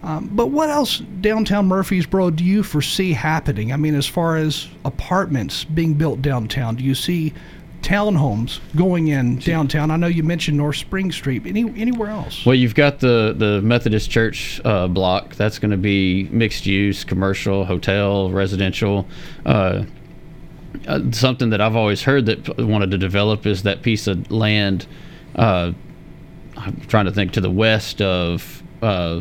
[0.03, 3.73] Um, but what else downtown Murfreesboro do you foresee happening?
[3.73, 7.33] I mean, as far as apartments being built downtown, do you see
[7.81, 9.93] townhomes going in downtown?
[9.93, 11.47] I know you mentioned North Spring Street.
[11.47, 12.45] Any anywhere else?
[12.45, 15.37] Well, you've got the the Methodist Church uh, block.
[15.37, 19.07] That's going to be mixed use, commercial, hotel, residential.
[19.45, 19.85] Uh,
[20.89, 24.89] uh, something that I've always heard that wanted to develop is that piece of land.
[25.37, 25.71] Uh,
[26.57, 29.21] I'm trying to think to the west of uh,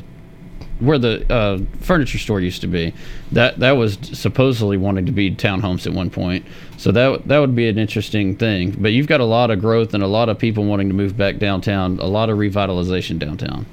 [0.80, 2.93] where the uh, furniture store used to be.
[3.32, 6.45] That that was supposedly wanting to be townhomes at one point.
[6.78, 8.71] So that that would be an interesting thing.
[8.71, 11.15] But you've got a lot of growth and a lot of people wanting to move
[11.15, 12.00] back downtown.
[12.00, 13.65] A lot of revitalization downtown.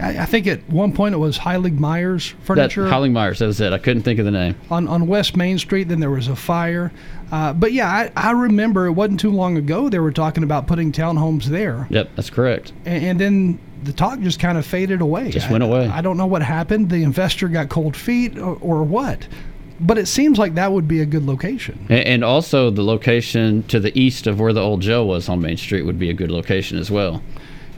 [0.00, 3.38] I, I think at one point it was Heilig Meyers That Furniture Howling Myers.
[3.40, 3.72] That was it.
[3.72, 4.54] I couldn't think of the name.
[4.70, 5.88] on, on West Main Street.
[5.88, 6.92] Then there was a fire.
[7.32, 10.66] Uh, but yeah, I, I remember it wasn't too long ago they were talking about
[10.66, 11.86] putting townhomes there.
[11.90, 12.72] Yep, that's correct.
[12.84, 15.30] And, and then the talk just kind of faded away.
[15.30, 15.86] Just I- went away.
[15.88, 16.90] I don't know what happened.
[16.90, 19.26] The investor got cold feet or, or what.
[19.80, 21.86] But it seems like that would be a good location.
[21.88, 25.56] And also the location to the east of where the old jail was on Main
[25.56, 27.22] Street would be a good location as well.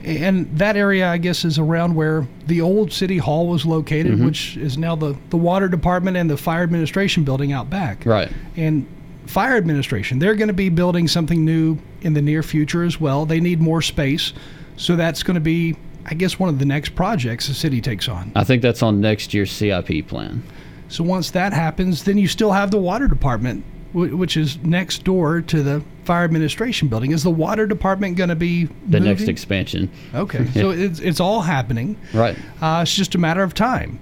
[0.05, 4.25] And that area, I guess, is around where the old city hall was located, Mhm.
[4.25, 8.05] which is now the, the water department and the fire administration building out back.
[8.07, 8.31] Right.
[8.57, 8.87] And
[9.27, 13.27] fire administration, they're going to be building something new in the near future as well.
[13.27, 14.33] They need more space.
[14.77, 18.09] So that's going to be, I guess, one of the next projects the city takes
[18.09, 18.33] on.
[18.35, 20.43] I think that's on next year's CIP plan.
[20.89, 25.05] So once that happens, then you still have the water department, wh- which is next
[25.05, 27.13] door to the fire administration building.
[27.13, 29.89] Is the water department going to be The next expansion.
[30.13, 31.97] Okay, so it's it's all happening.
[32.13, 32.37] Right.
[32.61, 34.01] Uh, it's just a matter of time.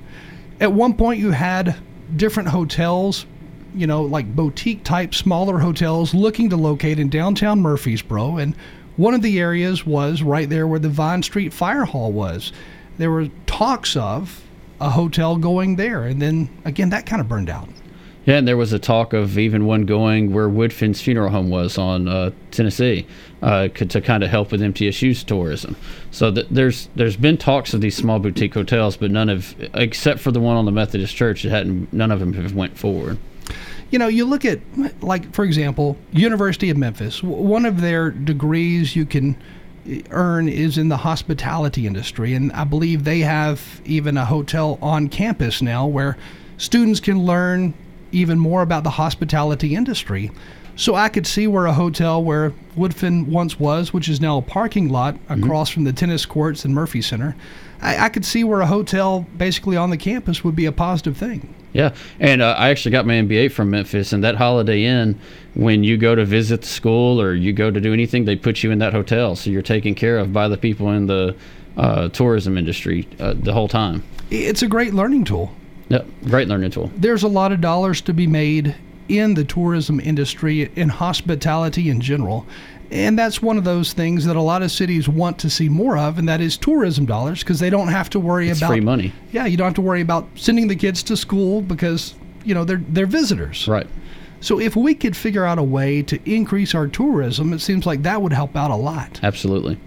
[0.58, 1.76] At one point, you had
[2.16, 3.26] different hotels,
[3.74, 8.38] you know, like boutique type, smaller hotels looking to locate in downtown Murfreesboro.
[8.38, 8.56] And
[8.96, 12.52] one of the areas was right there where the Vine Street Fire Hall was.
[12.96, 14.42] There were talks of
[14.80, 16.04] a hotel going there.
[16.04, 17.68] And then again, that kind of burned out.
[18.28, 21.78] Yeah, and there was a talk of even one going where Woodfin's funeral home was
[21.78, 23.06] on uh, Tennessee,
[23.40, 25.76] uh, to kind of help with MTSU's tourism.
[26.10, 30.20] So th- there's there's been talks of these small boutique hotels, but none of except
[30.20, 33.16] for the one on the Methodist Church, it hadn't none of them have went forward.
[33.90, 34.60] You know, you look at,
[35.00, 37.22] like, for example, University of Memphis.
[37.22, 39.38] One of their degrees you can
[39.88, 44.78] eh, earn is in the hospitality industry, and I believe they have even a hotel
[44.82, 46.18] on campus now where
[46.58, 47.72] students can learn
[48.12, 50.30] even more about the hospitality industry.
[50.76, 54.42] So I could see where a hotel where Woodfin once was, which is now a
[54.42, 57.34] parking lot across from the tennis courts and Murphy Center,
[57.82, 61.16] I, I could see where a hotel basically on the campus would be a positive
[61.16, 61.52] thing.
[61.72, 65.18] Yeah, and uh, I actually got my MBA from Memphis, and that Holiday Inn,
[65.54, 68.62] when you go to visit the school or you go to do anything, they put
[68.62, 71.36] you in that hotel, so you're taken care of by the people in the
[71.76, 74.02] uh, tourism industry uh, the whole time.
[74.30, 75.52] It's a great learning tool.
[75.88, 76.90] Yep, great learning tool.
[76.96, 78.74] there's a lot of dollars to be made
[79.08, 82.46] in the tourism industry in hospitality in general
[82.90, 85.96] and that's one of those things that a lot of cities want to see more
[85.98, 88.80] of and that is tourism dollars because they don't have to worry It's about free
[88.80, 89.12] money.
[89.32, 92.64] yeah you don't have to worry about sending the kids to school because you know
[92.64, 93.86] they're they're visitors Right.
[94.40, 98.02] so if we could figure out a way to increase our tourism it seems like
[98.02, 99.78] that would help out a lot Absolutely.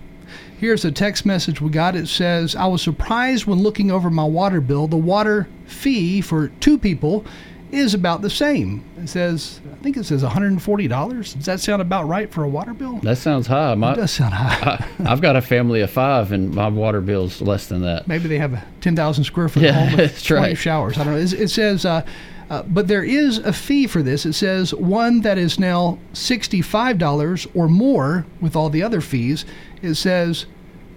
[0.61, 1.95] Here's a text message we got.
[1.95, 4.85] It says, I was surprised when looking over my water bill.
[4.85, 7.25] The water fee for two people
[7.71, 8.83] is about the same.
[8.97, 11.33] It says, I think it says $140.
[11.33, 12.97] Does that sound about right for a water bill?
[12.99, 13.73] That sounds high.
[13.73, 14.85] My, It does sound high.
[15.03, 18.07] I, I've got a family of five, and my water bill's less than that.
[18.07, 20.55] Maybe they have a 10,000 square foot Yeah, home with that's 20 right.
[20.57, 20.99] showers.
[20.99, 21.19] I don't know.
[21.19, 22.05] It, it says, uh,
[22.51, 24.27] uh, but there is a fee for this.
[24.27, 29.45] It says one that is now $65 or more with all the other fees.
[29.81, 30.45] It says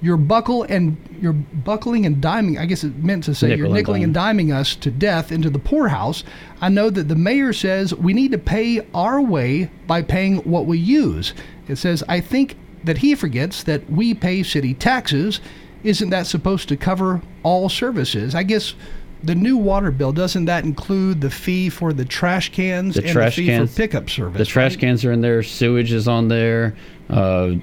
[0.01, 2.59] you're buckle and you're buckling and diming.
[2.59, 5.33] I guess it meant to say Nickel you're and nickeling and diming us to death
[5.33, 6.25] into the poorhouse.
[6.61, 10.67] I know that the mayor says we need to pay our way by paying what
[10.67, 11.33] we use.
[11.69, 15.41] It says I think that he forgets that we pay city taxes.
[15.83, 18.35] Isn't that supposed to cover all services?
[18.35, 18.75] I guess
[19.23, 23.11] the new water bill doesn't that include the fee for the trash cans The and
[23.11, 24.39] trash the fee cans, for pickup service?
[24.39, 24.81] The trash right?
[24.81, 25.43] cans are in there.
[25.43, 26.77] Sewage is on there.
[27.09, 27.55] Uh,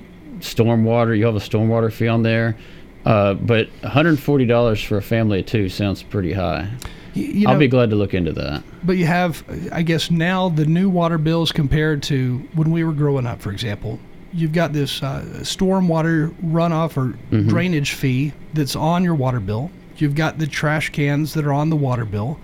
[0.41, 1.17] stormwater.
[1.17, 2.58] You have a stormwater fee on there.
[3.06, 6.69] Uh, but $140 for a family of two sounds pretty high.
[7.13, 8.63] You I'll be glad to look into that.
[8.84, 12.93] But you have, I guess, now the new water bills compared to when we were
[12.93, 13.99] growing up, for example.
[14.34, 17.49] You've got this uh, stormwater runoff or Mhm.
[17.49, 19.71] drainage fee that's on your water bill.
[19.97, 22.39] You've got the trash cans that are on the water bill.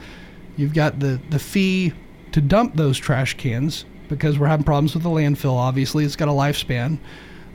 [0.57, 1.93] You've got the, the fee
[2.33, 6.03] to dump those trash cans because we're having problems with the landfill, obviously.
[6.03, 6.97] It's got a lifespan.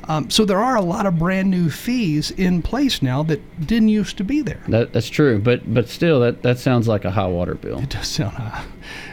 [0.09, 3.89] Um, so there are a lot of brand new fees in place now that didn't
[3.89, 4.61] used to be there.
[4.69, 7.79] That, that's true, but but still, that, that sounds like a high water bill.
[7.79, 8.65] It does sound high.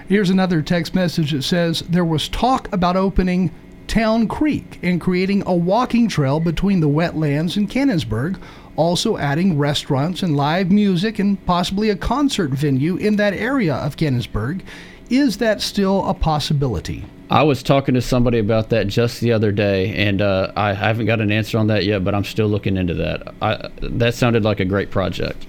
[0.07, 3.51] Here's another text message that says there was talk about opening
[3.87, 8.39] Town Creek and creating a walking trail between the wetlands and Cannonsburgh,
[8.75, 13.97] also adding restaurants and live music and possibly a concert venue in that area of
[13.97, 14.61] Cannonsburgh.
[15.09, 17.05] Is that still a possibility?
[17.29, 21.05] I was talking to somebody about that just the other day, and uh, I haven't
[21.05, 23.33] got an answer on that yet, but I'm still looking into that.
[23.41, 25.45] I, that sounded like a great project.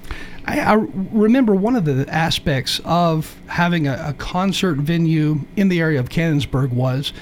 [0.46, 5.80] I, I remember one of the aspects of having a, a concert venue in the
[5.80, 7.12] area of Cannonsburgh was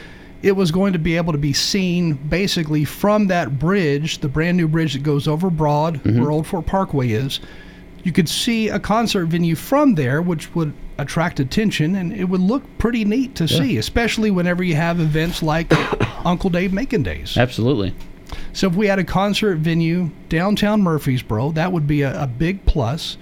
[0.42, 4.56] it was going to be able to be seen basically from that bridge, the brand
[4.56, 6.20] new bridge that goes over Broad, Mhm.
[6.20, 7.40] where Old Fort Parkway is.
[8.04, 12.40] You could see a concert venue from there, which would attract attention, and it would
[12.40, 13.58] look pretty neat to Yeah.
[13.58, 15.72] see, especially whenever you have events like
[16.26, 17.36] Uncle Dave Macon Days.
[17.36, 17.94] Absolutely.
[18.52, 22.64] So if we had a concert venue downtown Murfreesboro, that would be a, a big
[22.66, 23.16] plus,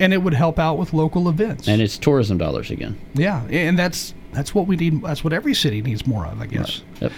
[0.00, 1.68] and it would help out with local events.
[1.68, 2.98] And it's tourism dollars again.
[3.14, 5.02] Yeah, and that's that's what we need.
[5.02, 6.82] That's what every city needs more of, I guess.
[7.00, 7.12] Yep.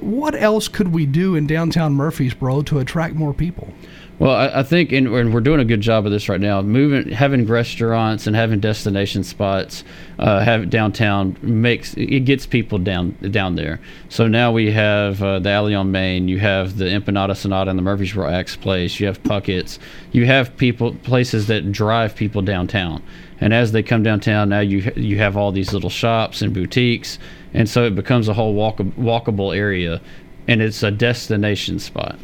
[0.00, 3.72] What else could we do in downtown Murfreesboro to attract more people?
[4.20, 6.60] Well, I, I think, and, we're doing a good job of this right now.
[6.60, 9.82] Moving, having restaurants and having destination spots,
[10.18, 13.80] uh, have downtown makes it gets people down down there.
[14.10, 17.78] So now we have uh, the Alley on Main, you have the Empanada Sonata and
[17.78, 19.78] the Murfreesboro Axe Place, you have Puckett's,
[20.12, 23.02] you have people places that drive people downtown.
[23.40, 27.18] And as they come downtown, now you you have all these little shops and boutiques,
[27.54, 30.02] and so it becomes a whole walk, walkable area,
[30.46, 32.18] and it's a destination spot.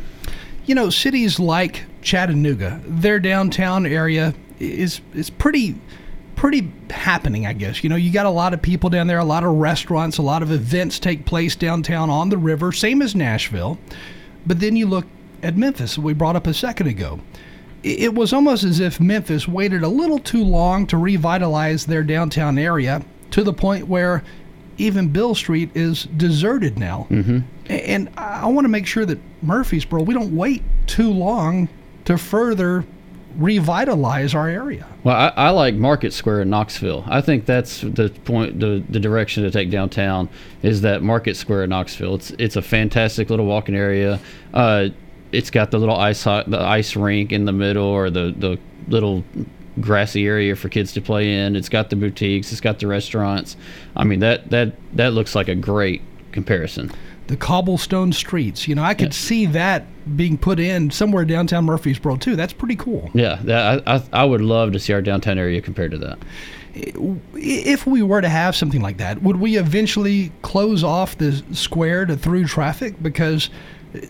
[0.66, 5.76] You know, cities like Chattanooga, their downtown area is is pretty
[6.34, 7.82] pretty happening, I guess.
[7.82, 10.22] You know, you got a lot of people down there, a lot of restaurants, a
[10.22, 13.78] lot of events take place downtown on the river, same as Nashville.
[14.46, 15.06] But then you look
[15.42, 17.20] at Memphis, we brought up a second ago.
[17.82, 22.58] It was almost as if Memphis waited a little too long to revitalize their downtown
[22.58, 24.24] area to the point where
[24.76, 27.06] even Beale Street is deserted now.
[27.10, 27.40] Mm-hmm.
[27.68, 31.68] And I want to make sure that Murfreesboro, we don't wait too long
[32.04, 32.84] to further
[33.36, 34.86] revitalize our area.
[35.04, 37.04] Well, I, I like Market Square in Knoxville.
[37.06, 40.28] I think that's the point, the, the direction to take downtown
[40.62, 42.14] is that Market Square in Knoxville.
[42.14, 44.20] It's it's a fantastic little walking area.
[44.54, 44.88] Uh,
[45.32, 48.58] it's got the little ice the ice rink in the middle, or the the
[48.88, 49.24] little
[49.80, 51.56] grassy area for kids to play in.
[51.56, 52.52] It's got the boutiques.
[52.52, 53.56] It's got the restaurants.
[53.94, 56.00] I mean that that that looks like a great
[56.32, 56.90] comparison.
[57.26, 59.84] The cobblestone streets, you know, I could see that
[60.16, 62.36] being put in somewhere downtown Murfreesboro too.
[62.36, 63.10] That's pretty cool.
[63.14, 66.18] Yeah, that, I, I I would love to see our downtown area compared to that.
[67.34, 72.04] If we were to have something like that, would we eventually close off the square
[72.04, 73.02] to through traffic?
[73.02, 73.50] Because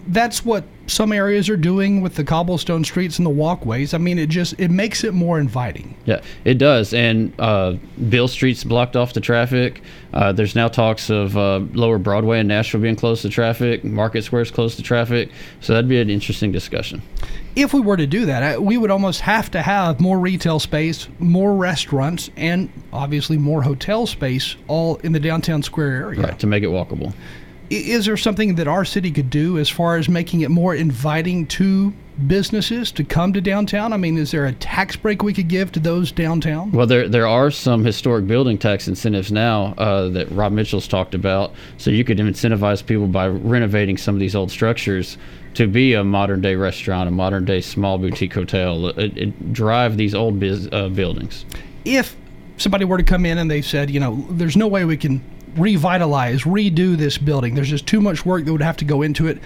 [0.08, 3.94] that's what some areas are doing with the cobblestone streets and the walkways.
[3.94, 5.96] I mean, it just it makes it more inviting.
[6.04, 6.94] Yeah, it does.
[6.94, 7.76] And uh,
[8.08, 9.82] Beale Street's blocked off to traffic.
[10.12, 13.84] Uh, there's now talks of uh, Lower Broadway in Nashville being closed to traffic.
[13.84, 15.30] Market Square's closed to traffic.
[15.60, 17.02] So that'd be an interesting discussion.
[17.54, 21.08] If we were to do that, we would almost have to have more retail space,
[21.18, 26.20] more restaurants, and obviously more hotel space all in the downtown square area.
[26.20, 27.14] Right, to make it walkable.
[27.70, 31.46] Is there something that our city could do as far as making it more inviting
[31.48, 31.92] to
[32.26, 33.92] businesses to come to downtown?
[33.92, 36.70] I mean, is there a tax break we could give to those downtown?
[36.70, 41.14] Well, there there are some historic building tax incentives now uh, that Rob Mitchell's talked
[41.14, 41.52] about.
[41.76, 45.18] So you could incentivize people by renovating some of these old structures
[45.54, 48.88] to be a modern day restaurant, a modern day small boutique hotel.
[48.88, 51.44] It, it drive these old biz, uh, buildings.
[51.84, 52.16] If
[52.58, 55.20] somebody were to come in and they said, you know, there's no way we can
[55.56, 59.26] revitalize, redo this building, there's just too much work that would have to go into
[59.26, 59.38] it,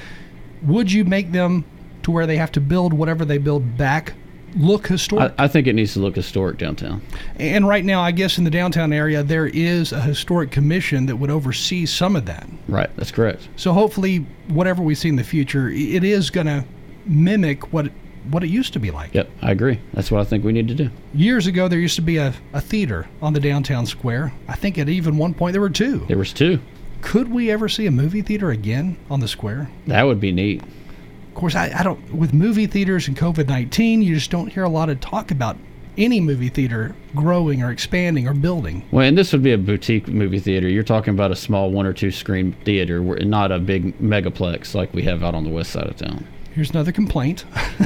[0.63, 1.65] would you make them
[2.03, 4.15] to where they have to build whatever they build back
[4.57, 5.33] look historic?
[5.39, 7.03] I, I think it needs to look historic downtown.
[7.37, 11.17] And right now, I guess in the downtown area, there is a historic commission that
[11.17, 12.49] would oversee some of that.
[12.69, 13.49] Right, that's correct.
[13.57, 16.65] So hopefully, whatever we see in the future, it is going to
[17.07, 17.91] mimic what
[18.31, 19.15] what it used to be like.
[19.15, 19.81] Yep, I agree.
[19.93, 20.91] That's what I think we need to do.
[21.15, 24.33] Years ago, there used to be a, a theater on the downtown square.
[24.49, 26.05] I think at even one point there were two.
[26.07, 26.61] There was two.
[27.03, 29.71] Could we ever see a movie theater again on the square?
[29.87, 30.63] That would be neat.
[30.63, 32.13] Of course, I, I don't.
[32.13, 35.57] With movie theaters and COVID nineteen, you just don't hear a lot of talk about
[35.97, 38.87] any movie theater growing or expanding or building.
[38.91, 40.69] Well, and this would be a boutique movie theater.
[40.69, 44.93] You're talking about a small one or two screen theater, not a big megaplex like
[44.95, 46.27] we have out on the west side of town.
[46.55, 47.45] Here's another complaint.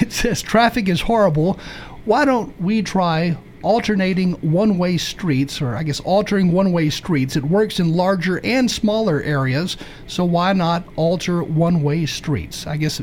[0.00, 1.58] it says traffic is horrible.
[2.04, 7.36] Why don't we try alternating one way streets, or I guess altering one way streets?
[7.36, 9.76] It works in larger and smaller areas,
[10.06, 12.66] so why not alter one way streets?
[12.66, 13.00] I guess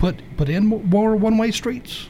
[0.00, 2.08] put put in more one way streets.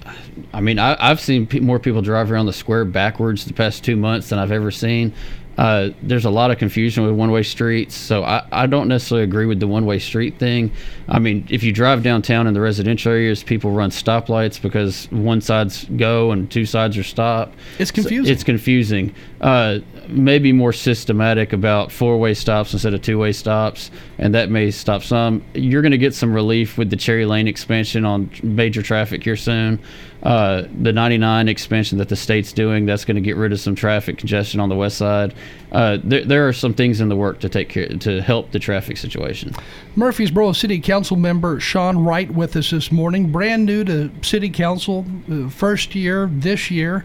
[0.55, 3.85] I mean, I, I've seen pe- more people drive around the square backwards the past
[3.85, 5.13] two months than I've ever seen.
[5.61, 9.25] Uh, there's a lot of confusion with one way streets, so I, I don't necessarily
[9.25, 10.73] agree with the one way street thing.
[11.07, 15.43] I mean, if you drive downtown in the residential areas, people run stoplights because one
[15.43, 17.53] side's go and two sides are stop.
[17.79, 18.33] It's So confusing.
[18.33, 19.15] it's confusing.
[19.43, 19.81] Uh,
[20.11, 24.71] maybe more systematic about four way stops instead of two way stops, and that may
[24.71, 25.43] stop some.
[25.55, 29.37] You're going to get some relief with the Cherry Lane expansion on major traffic here
[29.37, 29.81] soon.
[30.23, 33.75] Uh, the 99 expansion that the state's doing, that's going to get rid of some
[33.75, 35.35] traffic congestion on the west side.
[35.73, 38.59] Uh, there, there are some things in the work to take care to help the
[38.59, 39.55] traffic situation.
[39.97, 45.07] Murfreesboro City Council member Sean Wright with us this morning, brand new to City Council,
[45.31, 47.03] uh, first year this year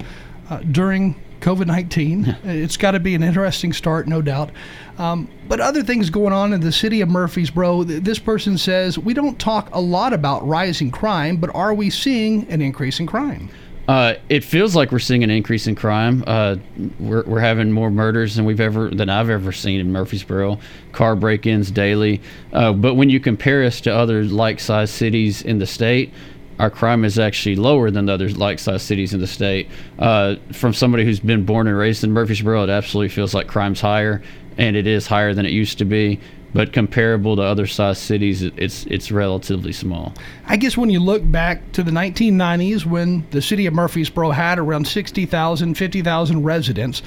[0.50, 1.16] uh, during
[1.46, 2.38] COVID 19.
[2.44, 4.50] It's got to be an interesting start, no doubt.
[4.98, 8.98] Um, but other things going on in the city of Murfreesboro, th- this person says,
[8.98, 13.06] We don't talk a lot about rising crime, but are we seeing an increase in
[13.06, 13.52] crime?
[13.88, 16.24] Uh, it feels like we're seeing an increase in crime.
[16.26, 16.56] Uh,
[17.00, 20.58] we're, we're having more murders than we've ever than I've ever seen in Murfreesboro.
[20.94, 22.24] Car break-ins daily.
[22.54, 26.12] Uh, but when you compare us to other like-sized cities in the state,
[26.60, 29.70] our crime is actually lower than the other like-sized cities in the state.
[30.00, 33.82] Uh, from somebody who's been born and raised in Murfreesboro, it absolutely feels like crime's
[33.82, 34.22] higher,
[34.58, 36.20] and it is higher than it used to be.
[36.54, 40.14] But comparable to other sized cities, it's it's relatively small.
[40.46, 44.58] I guess when you look back to the 1990s when the city of Murfreesboro had
[44.58, 47.02] around 60,000, 50,000 residents,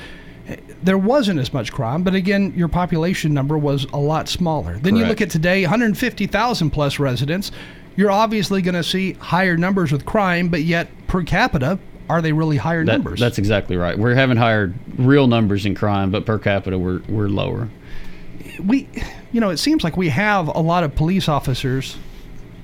[0.82, 4.78] there wasn't as much crime, but again, your population number was a lot smaller.
[4.78, 7.51] Then you look at today, 150,000 plus residents,
[7.99, 12.32] you're obviously going to see higher numbers with crime, but yet per capita, are they
[12.32, 13.18] really higher That- numbers?
[13.18, 13.99] That's exactly right.
[13.99, 17.68] We're having higher real numbers in crime, but per capita we're we're lower.
[18.64, 18.88] we,
[19.32, 21.96] you know, it seems like we have a lot of police officers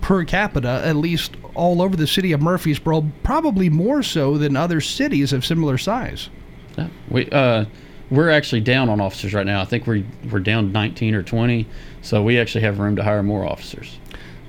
[0.00, 4.80] per capita, at least all over the city of Murfreesboro, probably more so than other
[4.80, 6.30] cities of similar size.
[6.78, 6.88] Yeah.
[7.08, 7.64] We uh
[8.10, 9.62] we're actually down on officers right now.
[9.62, 11.66] I think we we're down 19 or 20,
[12.02, 13.98] so we actually have room to hire more officers.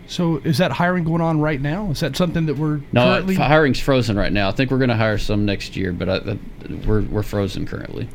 [0.07, 1.89] So is that hiring going on right now?
[1.91, 3.37] Is that something that we're No, currently?
[3.37, 4.49] uh, hiring's frozen right now.
[4.49, 6.35] I think we're going to hire some next year, but I, uh,
[6.85, 8.07] we're we're frozen currently.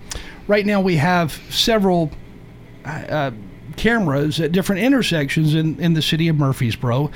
[0.47, 2.11] right now we have several
[2.85, 3.33] uh,
[3.77, 7.11] cameras at different intersections in, in the city of Murfreesboro.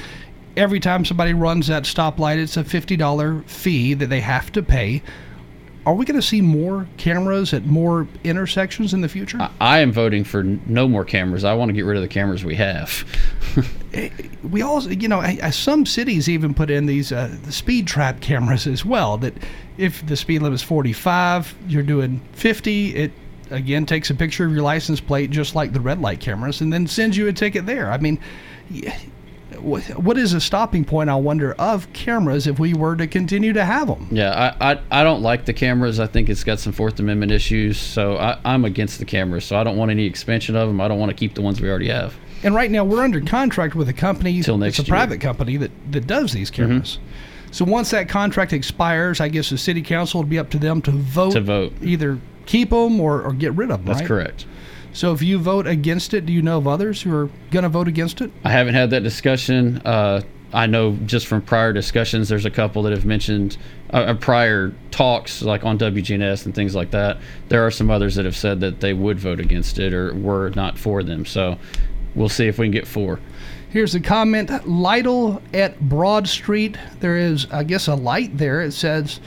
[0.57, 5.03] Every time somebody runs that stoplight, it's a $50 fee that they have to pay.
[5.87, 9.41] Are we going to see more cameras at more intersections in the future?
[9.41, 11.45] I, I am voting for no more cameras.
[11.45, 13.05] I want to get rid of the cameras we have.
[14.51, 17.87] we also, you know, I, I, some cities even put in these uh, the speed
[17.87, 19.19] trap cameras as well.
[19.19, 19.35] That
[19.77, 22.97] if the speed limit is 45, you're doing 50.
[22.97, 23.13] It
[23.51, 26.73] again takes a picture of your license plate, just like the red light cameras, and
[26.73, 27.93] then sends you a ticket there.
[27.93, 28.19] I mean,
[28.71, 28.99] yeah,
[29.65, 31.11] what what is a stopping point?
[31.11, 34.09] I wonder of cameras if we were to continue to have them.
[34.11, 35.99] Yeah, I, I, I don't like the cameras.
[35.99, 39.45] I think it's got some Fourth Amendment issues, so I, I'm against the cameras.
[39.45, 40.81] So I don't want any expansion of them.
[40.81, 42.15] I don't want to keep the ones we already have.
[42.43, 44.43] And right now we're under contract with a company.
[44.43, 44.97] Till next it's a year.
[44.97, 46.71] private company that, that does these mm-hmm.
[46.71, 46.99] cameras.
[47.51, 50.83] So once that contract expires, I guess the city council would be up to them
[50.83, 51.33] to vote.
[51.33, 51.73] To vote.
[51.83, 53.87] Either keep them or, or get rid of them.
[53.87, 54.09] That's right?
[54.09, 54.47] correct.
[54.95, 57.69] So if you vote against it, do you know of others who are going to
[57.69, 58.31] vote against it?
[58.45, 59.79] I haven't had that discussion.
[59.85, 60.23] Uh,
[60.53, 63.57] I know just from prior discussions, there's a couple that have mentioned
[63.93, 67.19] uh, uh, prior talks, like on WGNS and things like that.
[67.49, 70.51] There are some others that have said that they would vote against it or were
[70.51, 71.27] not for them.
[71.27, 71.59] So
[72.15, 73.19] we'll see if we can get four.
[73.71, 76.79] Here's a comment Lytle at Broad Street.
[77.01, 78.63] There is, I guess, a light there.
[78.63, 79.19] It says,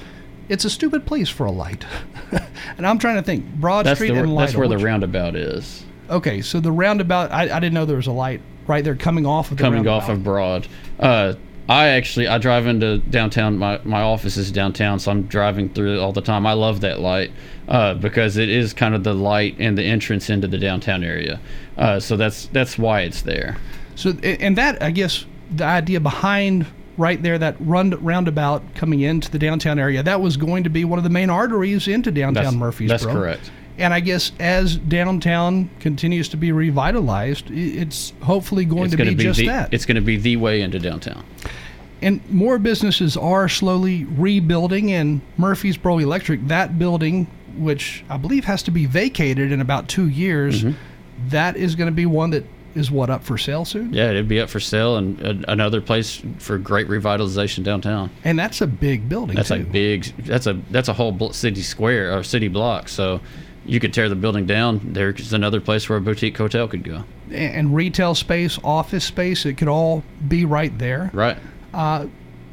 [0.50, 1.86] it's a stupid place for a light.
[2.78, 3.46] and I'm trying to think.
[3.56, 4.38] Broad That's, Street the, and Lytle.
[4.38, 5.86] that's where the roundabout is.
[6.10, 9.26] Okay, so the roundabout, I, I didn't know there was a light right there coming
[9.26, 10.68] off of the coming off of Broad.
[11.00, 11.34] Uh,
[11.70, 13.58] I actually I drive into downtown.
[13.58, 16.46] My my office is downtown, so I'm driving through it all the time.
[16.46, 17.32] I love that light
[17.68, 21.42] uh, because it is kind of the light and the entrance into the downtown area.
[21.78, 23.58] Uh, so that's that's why it's there.
[23.96, 26.68] So, and that, I guess, the idea behind
[26.98, 30.84] right there, that run, roundabout coming into the downtown area, that was going to be
[30.84, 32.98] one of the main arteries into downtown That's- Murfreesboro.
[32.98, 33.52] that's correct.
[33.80, 39.12] And I guess as downtown continues to be revitalized, it's hopefully going it's to gonna
[39.16, 39.72] be, just the, that.
[39.72, 41.24] It's going to be the way into downtown.
[42.02, 48.64] And more businesses are slowly rebuilding, and Murfreesboro Electric, that building, which I believe has
[48.64, 51.30] to be vacated in about two years, Mm-hmm.
[51.30, 52.46] that is going to be one that
[52.78, 53.94] is what up for sale soon.
[53.94, 58.10] Yeah, it'd be up for sale and a, another place for great revitalization downtown.
[58.24, 59.36] And that's a big building.
[59.36, 59.56] That's too.
[59.56, 60.04] a big.
[60.26, 62.88] That's a that's a whole city square or city block.
[62.90, 63.20] So
[63.66, 64.80] you could tear the building down.
[64.94, 67.04] There's another place where a boutique hotel could go.
[67.32, 71.12] and retail space, office space, it could all be right there.
[71.14, 71.38] Right.
[71.74, 72.08] Uh,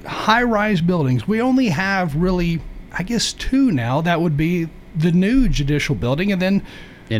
[0.04, 2.60] high rise buildings, we only have really,
[2.92, 4.00] I guess, two now.
[4.00, 6.64] That would be the new judicial building, and then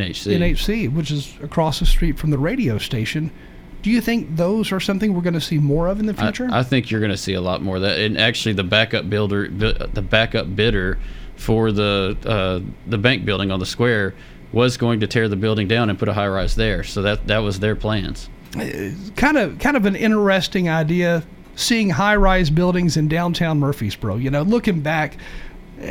[0.01, 0.38] NHC.
[0.38, 3.30] NHC, which is across the street from the radio station.
[3.82, 6.49] Do you think those are something we're going to see more of in the future?
[6.51, 8.01] I think you're going to see a lot more of that.
[8.01, 10.99] And actually, the backup builder, the backup bidder
[11.36, 14.14] for the uh, the bank building on the square
[14.53, 16.82] was going to tear the building down and put a high rise there.
[16.82, 18.30] So that that was their plans.
[19.16, 21.22] kind of kind of an interesting idea
[21.57, 24.16] seeing high-rise buildings in downtown Murfreesboro.
[24.16, 25.16] You know, looking back,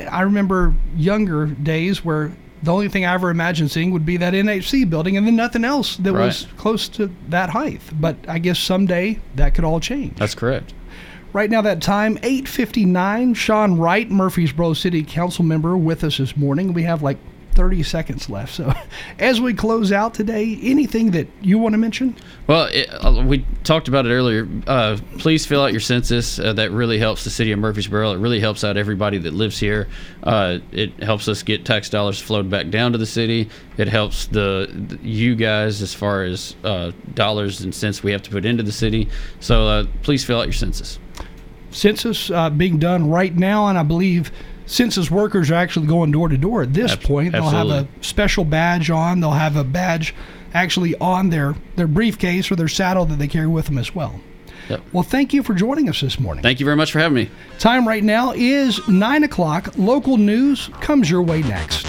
[0.10, 2.32] I remember younger days where
[2.64, 5.66] the only thing I ever imagined seeing would be that NHC building and then nothing
[5.66, 7.82] else that was close to that height.
[8.00, 10.18] But I guess someday that could all change.
[10.18, 10.74] That's correct.
[11.34, 16.74] Right now, that time, 8.59, Sean Wright, Murfreesboro City Council member, with us this morning.
[16.74, 17.18] We have like
[17.54, 18.54] 30 seconds left.
[18.54, 18.74] So
[19.20, 22.16] as we close out today, anything that you want to mention?
[22.48, 24.48] Well, it, uh, we talked about it earlier.
[24.68, 26.40] Uh, please fill out your census.
[26.40, 28.12] Uh, that really helps the city of Murfreesboro.
[28.12, 29.88] It really helps out everybody that lives here.
[30.24, 33.50] Uh, it helps us get tax dollars flowed back down to the city.
[33.78, 38.22] It helps the, the you guys as far as uh, dollars and cents we have
[38.24, 39.10] to put into the city.
[39.40, 41.00] So uh, please fill out your census.
[41.72, 44.32] census uh, being done right now, and I believe
[44.66, 47.32] census workers are actually going door to door at this Ab- point.
[47.34, 49.20] They'll have a special badge on.
[49.20, 50.14] They'll have a badge
[50.54, 54.20] actually on their their briefcase or their saddle that they carry with them as well.
[54.70, 54.82] Yep.
[54.94, 56.42] Well, thank you for joining us this morning.
[56.42, 57.30] Thank you very much for having me.
[57.60, 59.78] Time right now is nine o'clock.
[59.78, 61.86] Local news comes your way next.